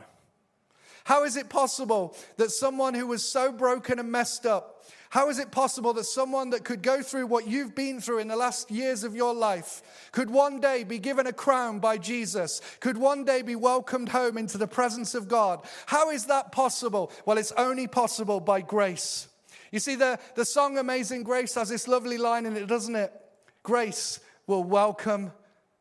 How 1.06 1.22
is 1.22 1.36
it 1.36 1.48
possible 1.48 2.16
that 2.36 2.50
someone 2.50 2.92
who 2.92 3.06
was 3.06 3.22
so 3.22 3.52
broken 3.52 4.00
and 4.00 4.10
messed 4.10 4.44
up, 4.44 4.84
how 5.08 5.28
is 5.28 5.38
it 5.38 5.52
possible 5.52 5.92
that 5.92 6.02
someone 6.02 6.50
that 6.50 6.64
could 6.64 6.82
go 6.82 7.00
through 7.00 7.28
what 7.28 7.46
you've 7.46 7.76
been 7.76 8.00
through 8.00 8.18
in 8.18 8.26
the 8.26 8.34
last 8.34 8.72
years 8.72 9.04
of 9.04 9.14
your 9.14 9.32
life 9.32 10.08
could 10.10 10.28
one 10.28 10.58
day 10.58 10.82
be 10.82 10.98
given 10.98 11.28
a 11.28 11.32
crown 11.32 11.78
by 11.78 11.96
Jesus, 11.96 12.60
could 12.80 12.98
one 12.98 13.24
day 13.24 13.42
be 13.42 13.54
welcomed 13.54 14.08
home 14.08 14.36
into 14.36 14.58
the 14.58 14.66
presence 14.66 15.14
of 15.14 15.28
God? 15.28 15.64
How 15.86 16.10
is 16.10 16.24
that 16.24 16.50
possible? 16.50 17.12
Well, 17.24 17.38
it's 17.38 17.52
only 17.52 17.86
possible 17.86 18.40
by 18.40 18.60
grace. 18.62 19.28
You 19.70 19.78
see, 19.78 19.94
the, 19.94 20.18
the 20.34 20.44
song 20.44 20.76
Amazing 20.76 21.22
Grace 21.22 21.54
has 21.54 21.68
this 21.68 21.86
lovely 21.86 22.18
line 22.18 22.46
in 22.46 22.56
it, 22.56 22.66
doesn't 22.66 22.96
it? 22.96 23.12
Grace 23.62 24.18
will 24.48 24.64
welcome 24.64 25.30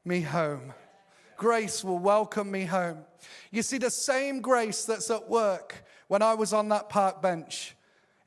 me 0.06 0.22
home. 0.22 0.72
Grace 1.38 1.84
will 1.84 2.00
welcome 2.00 2.50
me 2.50 2.66
home. 2.66 3.00
You 3.52 3.62
see, 3.62 3.78
the 3.78 3.90
same 3.90 4.42
grace 4.42 4.86
that's 4.86 5.10
at 5.10 5.30
work 5.30 5.86
when 6.08 6.22
I 6.22 6.34
was 6.34 6.54
on 6.54 6.70
that 6.70 6.90
park 6.90 7.22
bench 7.22 7.76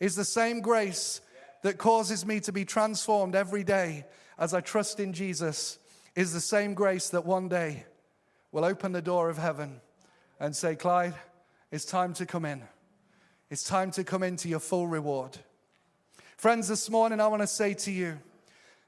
is 0.00 0.14
the 0.14 0.24
same 0.24 0.60
grace 0.60 1.20
that 1.62 1.78
causes 1.78 2.24
me 2.24 2.40
to 2.40 2.52
be 2.52 2.64
transformed 2.64 3.34
every 3.34 3.64
day 3.64 4.04
as 4.38 4.54
I 4.54 4.60
trust 4.60 5.00
in 5.00 5.12
Jesus, 5.12 5.78
is 6.14 6.32
the 6.32 6.40
same 6.40 6.74
grace 6.74 7.08
that 7.10 7.26
one 7.26 7.48
day 7.48 7.84
will 8.52 8.64
open 8.64 8.92
the 8.92 9.02
door 9.02 9.28
of 9.28 9.36
heaven 9.36 9.80
and 10.38 10.54
say, 10.54 10.76
Clyde, 10.76 11.14
it's 11.72 11.84
time 11.84 12.14
to 12.14 12.26
come 12.26 12.44
in. 12.44 12.62
It's 13.50 13.64
time 13.64 13.90
to 13.92 14.04
come 14.04 14.22
into 14.22 14.48
your 14.48 14.60
full 14.60 14.86
reward. 14.86 15.36
Friends, 16.36 16.68
this 16.68 16.88
morning 16.88 17.20
I 17.20 17.26
want 17.26 17.42
to 17.42 17.48
say 17.48 17.74
to 17.74 17.90
you 17.90 18.20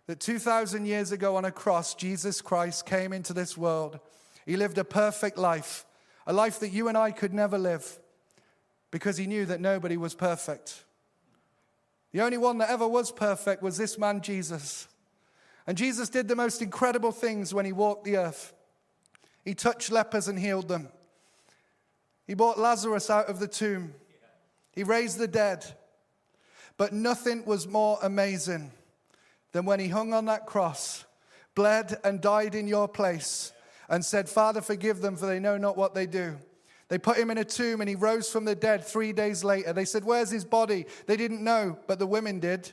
that 0.07 0.21
2,000 0.21 0.87
years 0.87 1.13
ago 1.13 1.37
on 1.37 1.45
a 1.45 1.53
cross, 1.53 1.95
Jesus 1.95 2.41
Christ 2.41 2.87
came 2.87 3.13
into 3.13 3.33
this 3.33 3.57
world. 3.57 4.01
He 4.47 4.57
lived 4.57 4.79
a 4.79 4.85
perfect 4.85 5.39
life 5.39 5.85
a 6.27 6.33
life 6.33 6.61
that 6.61 6.69
you 6.69 6.87
and 6.87 6.97
I 6.97 7.11
could 7.11 7.35
never 7.35 7.59
live 7.59 7.99
because 8.93 9.17
he 9.17 9.27
knew 9.27 9.47
that 9.47 9.61
nobody 9.61 9.97
was 9.97 10.15
perfect. 10.15 10.85
The 12.13 12.21
only 12.21 12.39
one 12.39 12.59
that 12.59 12.71
ever 12.71 12.87
was 12.87 13.11
perfect 13.11 13.63
was 13.63 13.77
this 13.77 13.99
man, 13.99 14.21
Jesus. 14.21 14.87
And 15.67 15.77
Jesus 15.77 16.09
did 16.09 16.29
the 16.29 16.37
most 16.37 16.63
incredible 16.63 17.11
things 17.11 17.53
when 17.53 17.65
he 17.65 17.73
walked 17.73 18.05
the 18.05 18.17
earth. 18.17 18.53
He 19.45 19.55
touched 19.55 19.91
lepers 19.91 20.29
and 20.29 20.39
healed 20.39 20.69
them. 20.69 20.89
He 22.27 22.35
brought 22.35 22.59
Lazarus 22.59 23.11
out 23.11 23.27
of 23.27 23.41
the 23.41 23.49
tomb. 23.49 23.95
He 24.73 24.85
raised 24.85 25.19
the 25.19 25.29
dead. 25.29 25.65
But 26.77 26.93
nothing 26.93 27.45
was 27.45 27.67
more 27.67 27.99
amazing 28.03 28.71
than 29.53 29.65
when 29.65 29.81
he 29.81 29.89
hung 29.89 30.13
on 30.13 30.27
that 30.27 30.47
cross, 30.47 31.05
bled 31.55 31.99
and 32.05 32.21
died 32.21 32.55
in 32.55 32.69
your 32.69 32.89
place 32.89 33.53
and 33.89 34.05
said, 34.05 34.29
Father, 34.29 34.61
forgive 34.61 35.01
them, 35.01 35.17
for 35.17 35.27
they 35.27 35.41
know 35.41 35.59
not 35.59 35.77
what 35.77 35.95
they 35.95 36.07
do. 36.07 36.37
They 36.89 36.99
put 36.99 37.17
him 37.17 37.31
in 37.31 37.39
a 37.39 37.45
tomb 37.45 37.81
and 37.81 37.89
he 37.89 37.95
rose 37.95 38.31
from 38.31 38.45
the 38.45 38.55
dead 38.55 38.85
three 38.85 39.13
days 39.13 39.45
later. 39.45 39.73
They 39.73 39.85
said, 39.85 40.05
Where's 40.05 40.31
his 40.31 40.45
body? 40.45 40.87
They 41.07 41.17
didn't 41.17 41.43
know, 41.43 41.79
but 41.87 41.99
the 41.99 42.07
women 42.07 42.41
did. 42.41 42.73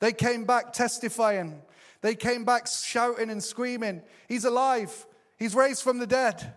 They 0.00 0.12
came 0.12 0.44
back 0.44 0.72
testifying. 0.72 1.62
They 2.00 2.14
came 2.14 2.44
back 2.44 2.66
shouting 2.66 3.30
and 3.30 3.42
screaming, 3.42 4.02
He's 4.28 4.44
alive. 4.44 5.06
He's 5.38 5.54
raised 5.54 5.82
from 5.82 5.98
the 5.98 6.06
dead. 6.06 6.54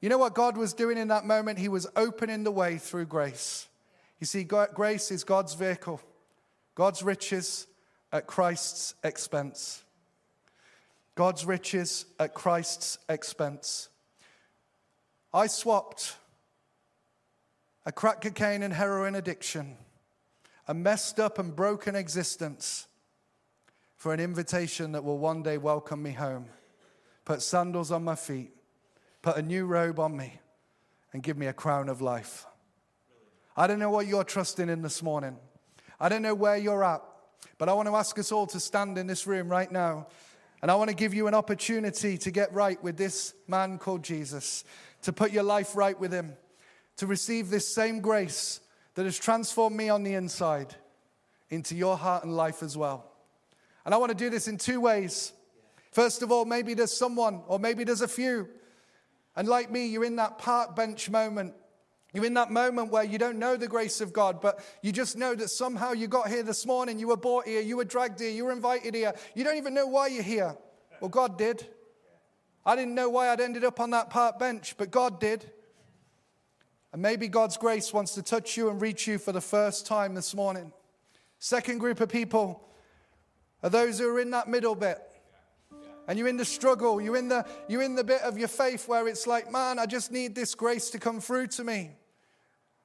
You 0.00 0.08
know 0.08 0.18
what 0.18 0.34
God 0.34 0.56
was 0.56 0.72
doing 0.72 0.98
in 0.98 1.08
that 1.08 1.24
moment? 1.24 1.58
He 1.58 1.68
was 1.68 1.86
opening 1.94 2.42
the 2.42 2.50
way 2.50 2.78
through 2.78 3.06
grace. 3.06 3.68
You 4.18 4.26
see, 4.26 4.44
grace 4.44 5.10
is 5.10 5.24
God's 5.24 5.54
vehicle, 5.54 6.00
God's 6.74 7.02
riches 7.02 7.66
at 8.12 8.26
Christ's 8.26 8.94
expense. 9.04 9.82
God's 11.14 11.44
riches 11.46 12.06
at 12.20 12.34
Christ's 12.34 12.98
expense. 13.08 13.88
I 15.32 15.46
swapped 15.46 16.16
a 17.84 17.92
crack 17.92 18.20
cocaine 18.20 18.62
and 18.62 18.74
heroin 18.74 19.14
addiction, 19.14 19.76
a 20.68 20.74
messed 20.74 21.20
up 21.20 21.38
and 21.38 21.54
broken 21.54 21.94
existence, 21.94 22.86
for 23.96 24.12
an 24.12 24.20
invitation 24.20 24.92
that 24.92 25.04
will 25.04 25.18
one 25.18 25.42
day 25.42 25.56
welcome 25.56 26.02
me 26.02 26.12
home, 26.12 26.46
put 27.24 27.40
sandals 27.42 27.90
on 27.90 28.04
my 28.04 28.14
feet, 28.14 28.52
put 29.22 29.36
a 29.36 29.42
new 29.42 29.66
robe 29.66 29.98
on 29.98 30.16
me, 30.16 30.40
and 31.12 31.22
give 31.22 31.38
me 31.38 31.46
a 31.46 31.52
crown 31.52 31.88
of 31.88 32.02
life. 32.02 32.44
I 33.56 33.66
don't 33.66 33.78
know 33.78 33.90
what 33.90 34.06
you're 34.06 34.24
trusting 34.24 34.68
in 34.68 34.82
this 34.82 35.02
morning. 35.02 35.38
I 35.98 36.10
don't 36.10 36.22
know 36.22 36.34
where 36.34 36.58
you're 36.58 36.84
at, 36.84 37.02
but 37.58 37.68
I 37.68 37.72
want 37.72 37.88
to 37.88 37.96
ask 37.96 38.18
us 38.18 38.32
all 38.32 38.46
to 38.48 38.60
stand 38.60 38.98
in 38.98 39.06
this 39.06 39.26
room 39.26 39.48
right 39.48 39.70
now 39.70 40.06
and 40.62 40.70
I 40.70 40.74
want 40.74 40.90
to 40.90 40.96
give 40.96 41.14
you 41.14 41.26
an 41.26 41.34
opportunity 41.34 42.16
to 42.18 42.30
get 42.30 42.52
right 42.52 42.82
with 42.82 42.96
this 42.96 43.34
man 43.46 43.78
called 43.78 44.02
Jesus, 44.02 44.64
to 45.02 45.12
put 45.12 45.30
your 45.30 45.42
life 45.42 45.76
right 45.76 45.98
with 45.98 46.12
him, 46.12 46.36
to 46.96 47.06
receive 47.06 47.50
this 47.50 47.68
same 47.68 48.00
grace 48.00 48.60
that 48.94 49.04
has 49.04 49.18
transformed 49.18 49.76
me 49.76 49.90
on 49.90 50.02
the 50.02 50.14
inside 50.14 50.74
into 51.50 51.76
your 51.76 51.96
heart 51.96 52.24
and 52.24 52.34
life 52.34 52.62
as 52.62 52.76
well. 52.76 53.04
And 53.84 53.94
I 53.94 53.98
want 53.98 54.10
to 54.10 54.16
do 54.16 54.30
this 54.30 54.48
in 54.48 54.56
two 54.56 54.80
ways. 54.80 55.32
First 55.92 56.22
of 56.22 56.32
all, 56.32 56.44
maybe 56.44 56.74
there's 56.74 56.92
someone, 56.92 57.42
or 57.46 57.58
maybe 57.58 57.84
there's 57.84 58.00
a 58.00 58.08
few. 58.08 58.48
And 59.36 59.46
like 59.46 59.70
me, 59.70 59.86
you're 59.86 60.04
in 60.04 60.16
that 60.16 60.38
park 60.38 60.74
bench 60.74 61.10
moment 61.10 61.54
you're 62.16 62.24
in 62.24 62.34
that 62.34 62.50
moment 62.50 62.90
where 62.90 63.04
you 63.04 63.18
don't 63.18 63.38
know 63.38 63.58
the 63.58 63.68
grace 63.68 64.00
of 64.00 64.10
God, 64.10 64.40
but 64.40 64.64
you 64.80 64.90
just 64.90 65.18
know 65.18 65.34
that 65.34 65.50
somehow 65.50 65.92
you 65.92 66.08
got 66.08 66.28
here 66.28 66.42
this 66.42 66.64
morning, 66.64 66.98
you 66.98 67.08
were 67.08 67.16
brought 67.16 67.46
here, 67.46 67.60
you 67.60 67.76
were 67.76 67.84
dragged 67.84 68.20
here, 68.20 68.30
you 68.30 68.46
were 68.46 68.52
invited 68.52 68.94
here. 68.94 69.12
You 69.34 69.44
don't 69.44 69.58
even 69.58 69.74
know 69.74 69.86
why 69.86 70.06
you're 70.06 70.22
here. 70.22 70.56
Well, 71.02 71.10
God 71.10 71.36
did. 71.36 71.66
I 72.64 72.74
didn't 72.74 72.94
know 72.94 73.10
why 73.10 73.28
I'd 73.28 73.42
ended 73.42 73.64
up 73.64 73.80
on 73.80 73.90
that 73.90 74.08
park 74.08 74.38
bench, 74.38 74.76
but 74.78 74.90
God 74.90 75.20
did. 75.20 75.50
And 76.90 77.02
maybe 77.02 77.28
God's 77.28 77.58
grace 77.58 77.92
wants 77.92 78.14
to 78.14 78.22
touch 78.22 78.56
you 78.56 78.70
and 78.70 78.80
reach 78.80 79.06
you 79.06 79.18
for 79.18 79.32
the 79.32 79.42
first 79.42 79.86
time 79.86 80.14
this 80.14 80.34
morning. 80.34 80.72
Second 81.38 81.80
group 81.80 82.00
of 82.00 82.08
people 82.08 82.66
are 83.62 83.68
those 83.68 83.98
who 83.98 84.08
are 84.08 84.20
in 84.20 84.30
that 84.30 84.48
middle 84.48 84.74
bit. 84.74 84.98
And 86.08 86.18
you're 86.18 86.28
in 86.28 86.38
the 86.38 86.46
struggle, 86.46 86.98
you're 86.98 87.18
in 87.18 87.28
the, 87.28 87.44
you're 87.68 87.82
in 87.82 87.94
the 87.94 88.04
bit 88.04 88.22
of 88.22 88.38
your 88.38 88.48
faith 88.48 88.88
where 88.88 89.06
it's 89.06 89.26
like, 89.26 89.52
man, 89.52 89.78
I 89.78 89.84
just 89.84 90.10
need 90.10 90.34
this 90.34 90.54
grace 90.54 90.88
to 90.90 90.98
come 90.98 91.20
through 91.20 91.48
to 91.48 91.64
me. 91.64 91.90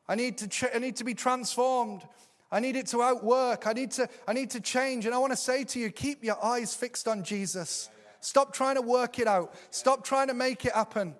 I 0.07 0.15
need 0.15 0.37
to, 0.39 0.47
ch- 0.47 0.73
I 0.73 0.79
need 0.79 0.97
to 0.97 1.03
be 1.03 1.13
transformed. 1.13 2.03
I 2.51 2.59
need 2.59 2.75
it 2.75 2.87
to 2.87 3.01
outwork. 3.01 3.65
I 3.65 3.73
need 3.73 3.91
to, 3.91 4.09
I 4.27 4.33
need 4.33 4.49
to 4.51 4.59
change. 4.59 5.05
And 5.05 5.15
I 5.15 5.17
want 5.17 5.31
to 5.31 5.37
say 5.37 5.63
to 5.63 5.79
you, 5.79 5.89
keep 5.89 6.23
your 6.23 6.43
eyes 6.43 6.75
fixed 6.75 7.07
on 7.07 7.23
Jesus. 7.23 7.89
Stop 8.19 8.53
trying 8.53 8.75
to 8.75 8.81
work 8.81 9.19
it 9.19 9.27
out. 9.27 9.53
Stop 9.69 10.03
trying 10.03 10.27
to 10.27 10.33
make 10.33 10.65
it 10.65 10.73
happen. 10.73 11.15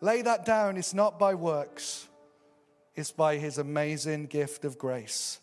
Lay 0.00 0.22
that 0.22 0.44
down. 0.44 0.76
It's 0.76 0.94
not 0.94 1.18
by 1.18 1.34
works, 1.34 2.08
it's 2.94 3.10
by 3.12 3.36
his 3.36 3.58
amazing 3.58 4.26
gift 4.26 4.64
of 4.64 4.78
grace. 4.78 5.40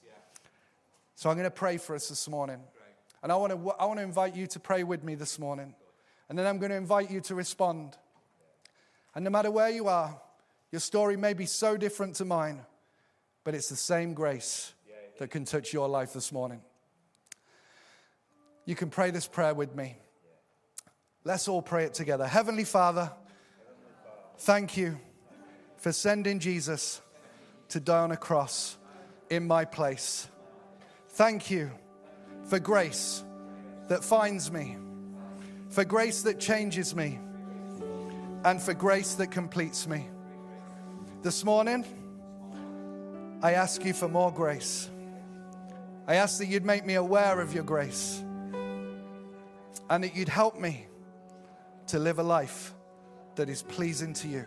So 1.16 1.32
I'm 1.32 1.36
going 1.36 1.46
to 1.46 1.52
pray 1.52 1.78
for 1.78 1.96
us 1.96 2.10
this 2.10 2.30
morning. 2.30 2.60
And 3.24 3.32
I 3.32 3.36
want 3.36 3.52
to, 3.52 3.72
I 3.72 3.86
want 3.86 3.98
to 3.98 4.04
invite 4.04 4.36
you 4.36 4.46
to 4.48 4.60
pray 4.60 4.84
with 4.84 5.04
me 5.04 5.16
this 5.16 5.40
morning. 5.40 5.74
And 6.30 6.38
then 6.38 6.46
I'm 6.46 6.60
going 6.60 6.70
to 6.70 6.78
invite 6.78 7.10
you 7.10 7.22
to 7.22 7.36
respond. 7.36 7.98
And 9.16 9.24
no 9.24 9.32
matter 9.32 9.50
where 9.50 9.70
you 9.70 9.88
are, 9.88 10.22
your 10.72 10.80
story 10.80 11.18
may 11.18 11.34
be 11.34 11.46
so 11.46 11.78
different 11.78 12.16
to 12.16 12.26
mine, 12.26 12.66
but 13.44 13.56
it's 13.56 13.70
the 13.70 13.76
same 13.76 14.14
grace 14.14 14.74
that 15.20 15.30
can 15.30 15.46
touch 15.46 15.74
your 15.74 15.88
life 15.88 16.14
this 16.14 16.32
morning. 16.32 16.62
You 18.66 18.76
can 18.76 18.90
pray 18.90 19.12
this 19.12 19.28
prayer 19.28 19.54
with 19.54 19.76
me. 19.76 19.98
Let's 21.24 21.48
all 21.48 21.62
pray 21.62 21.86
it 21.86 21.94
together. 21.94 22.28
Heavenly 22.28 22.66
Father, 22.66 23.12
thank 24.40 24.78
you 24.78 25.00
for 25.78 25.92
sending 25.92 26.40
Jesus 26.40 27.02
to 27.70 27.80
die 27.80 28.00
on 28.00 28.12
a 28.12 28.18
cross 28.18 28.78
in 29.30 29.48
my 29.48 29.66
place. 29.66 30.28
Thank 31.10 31.50
you 31.50 31.72
for 32.46 32.60
grace 32.60 33.24
that 33.88 34.04
finds 34.04 34.52
me, 34.52 34.78
for 35.70 35.84
grace 35.86 36.22
that 36.24 36.40
changes 36.40 36.96
me, 36.96 37.20
and 38.44 38.62
for 38.62 38.74
grace 38.74 39.16
that 39.16 39.32
completes 39.32 39.88
me. 39.88 40.08
This 41.24 41.44
morning, 41.44 41.84
I 43.42 43.54
ask 43.54 43.84
you 43.84 43.94
for 43.94 44.08
more 44.08 44.32
grace. 44.32 44.88
I 46.08 46.16
ask 46.16 46.38
that 46.38 46.46
you'd 46.46 46.64
make 46.64 46.86
me 46.86 46.94
aware 46.94 47.42
of 47.42 47.56
your 47.56 47.64
grace 47.64 48.24
and 49.90 50.04
that 50.04 50.16
you'd 50.16 50.30
help 50.30 50.60
me 50.60 50.86
to 51.88 51.98
live 51.98 52.20
a 52.20 52.24
life 52.24 52.74
that 53.36 53.50
is 53.50 53.64
pleasing 53.64 54.14
to 54.14 54.28
you. 54.28 54.46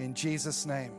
In 0.00 0.14
Jesus' 0.14 0.66
name. 0.66 0.92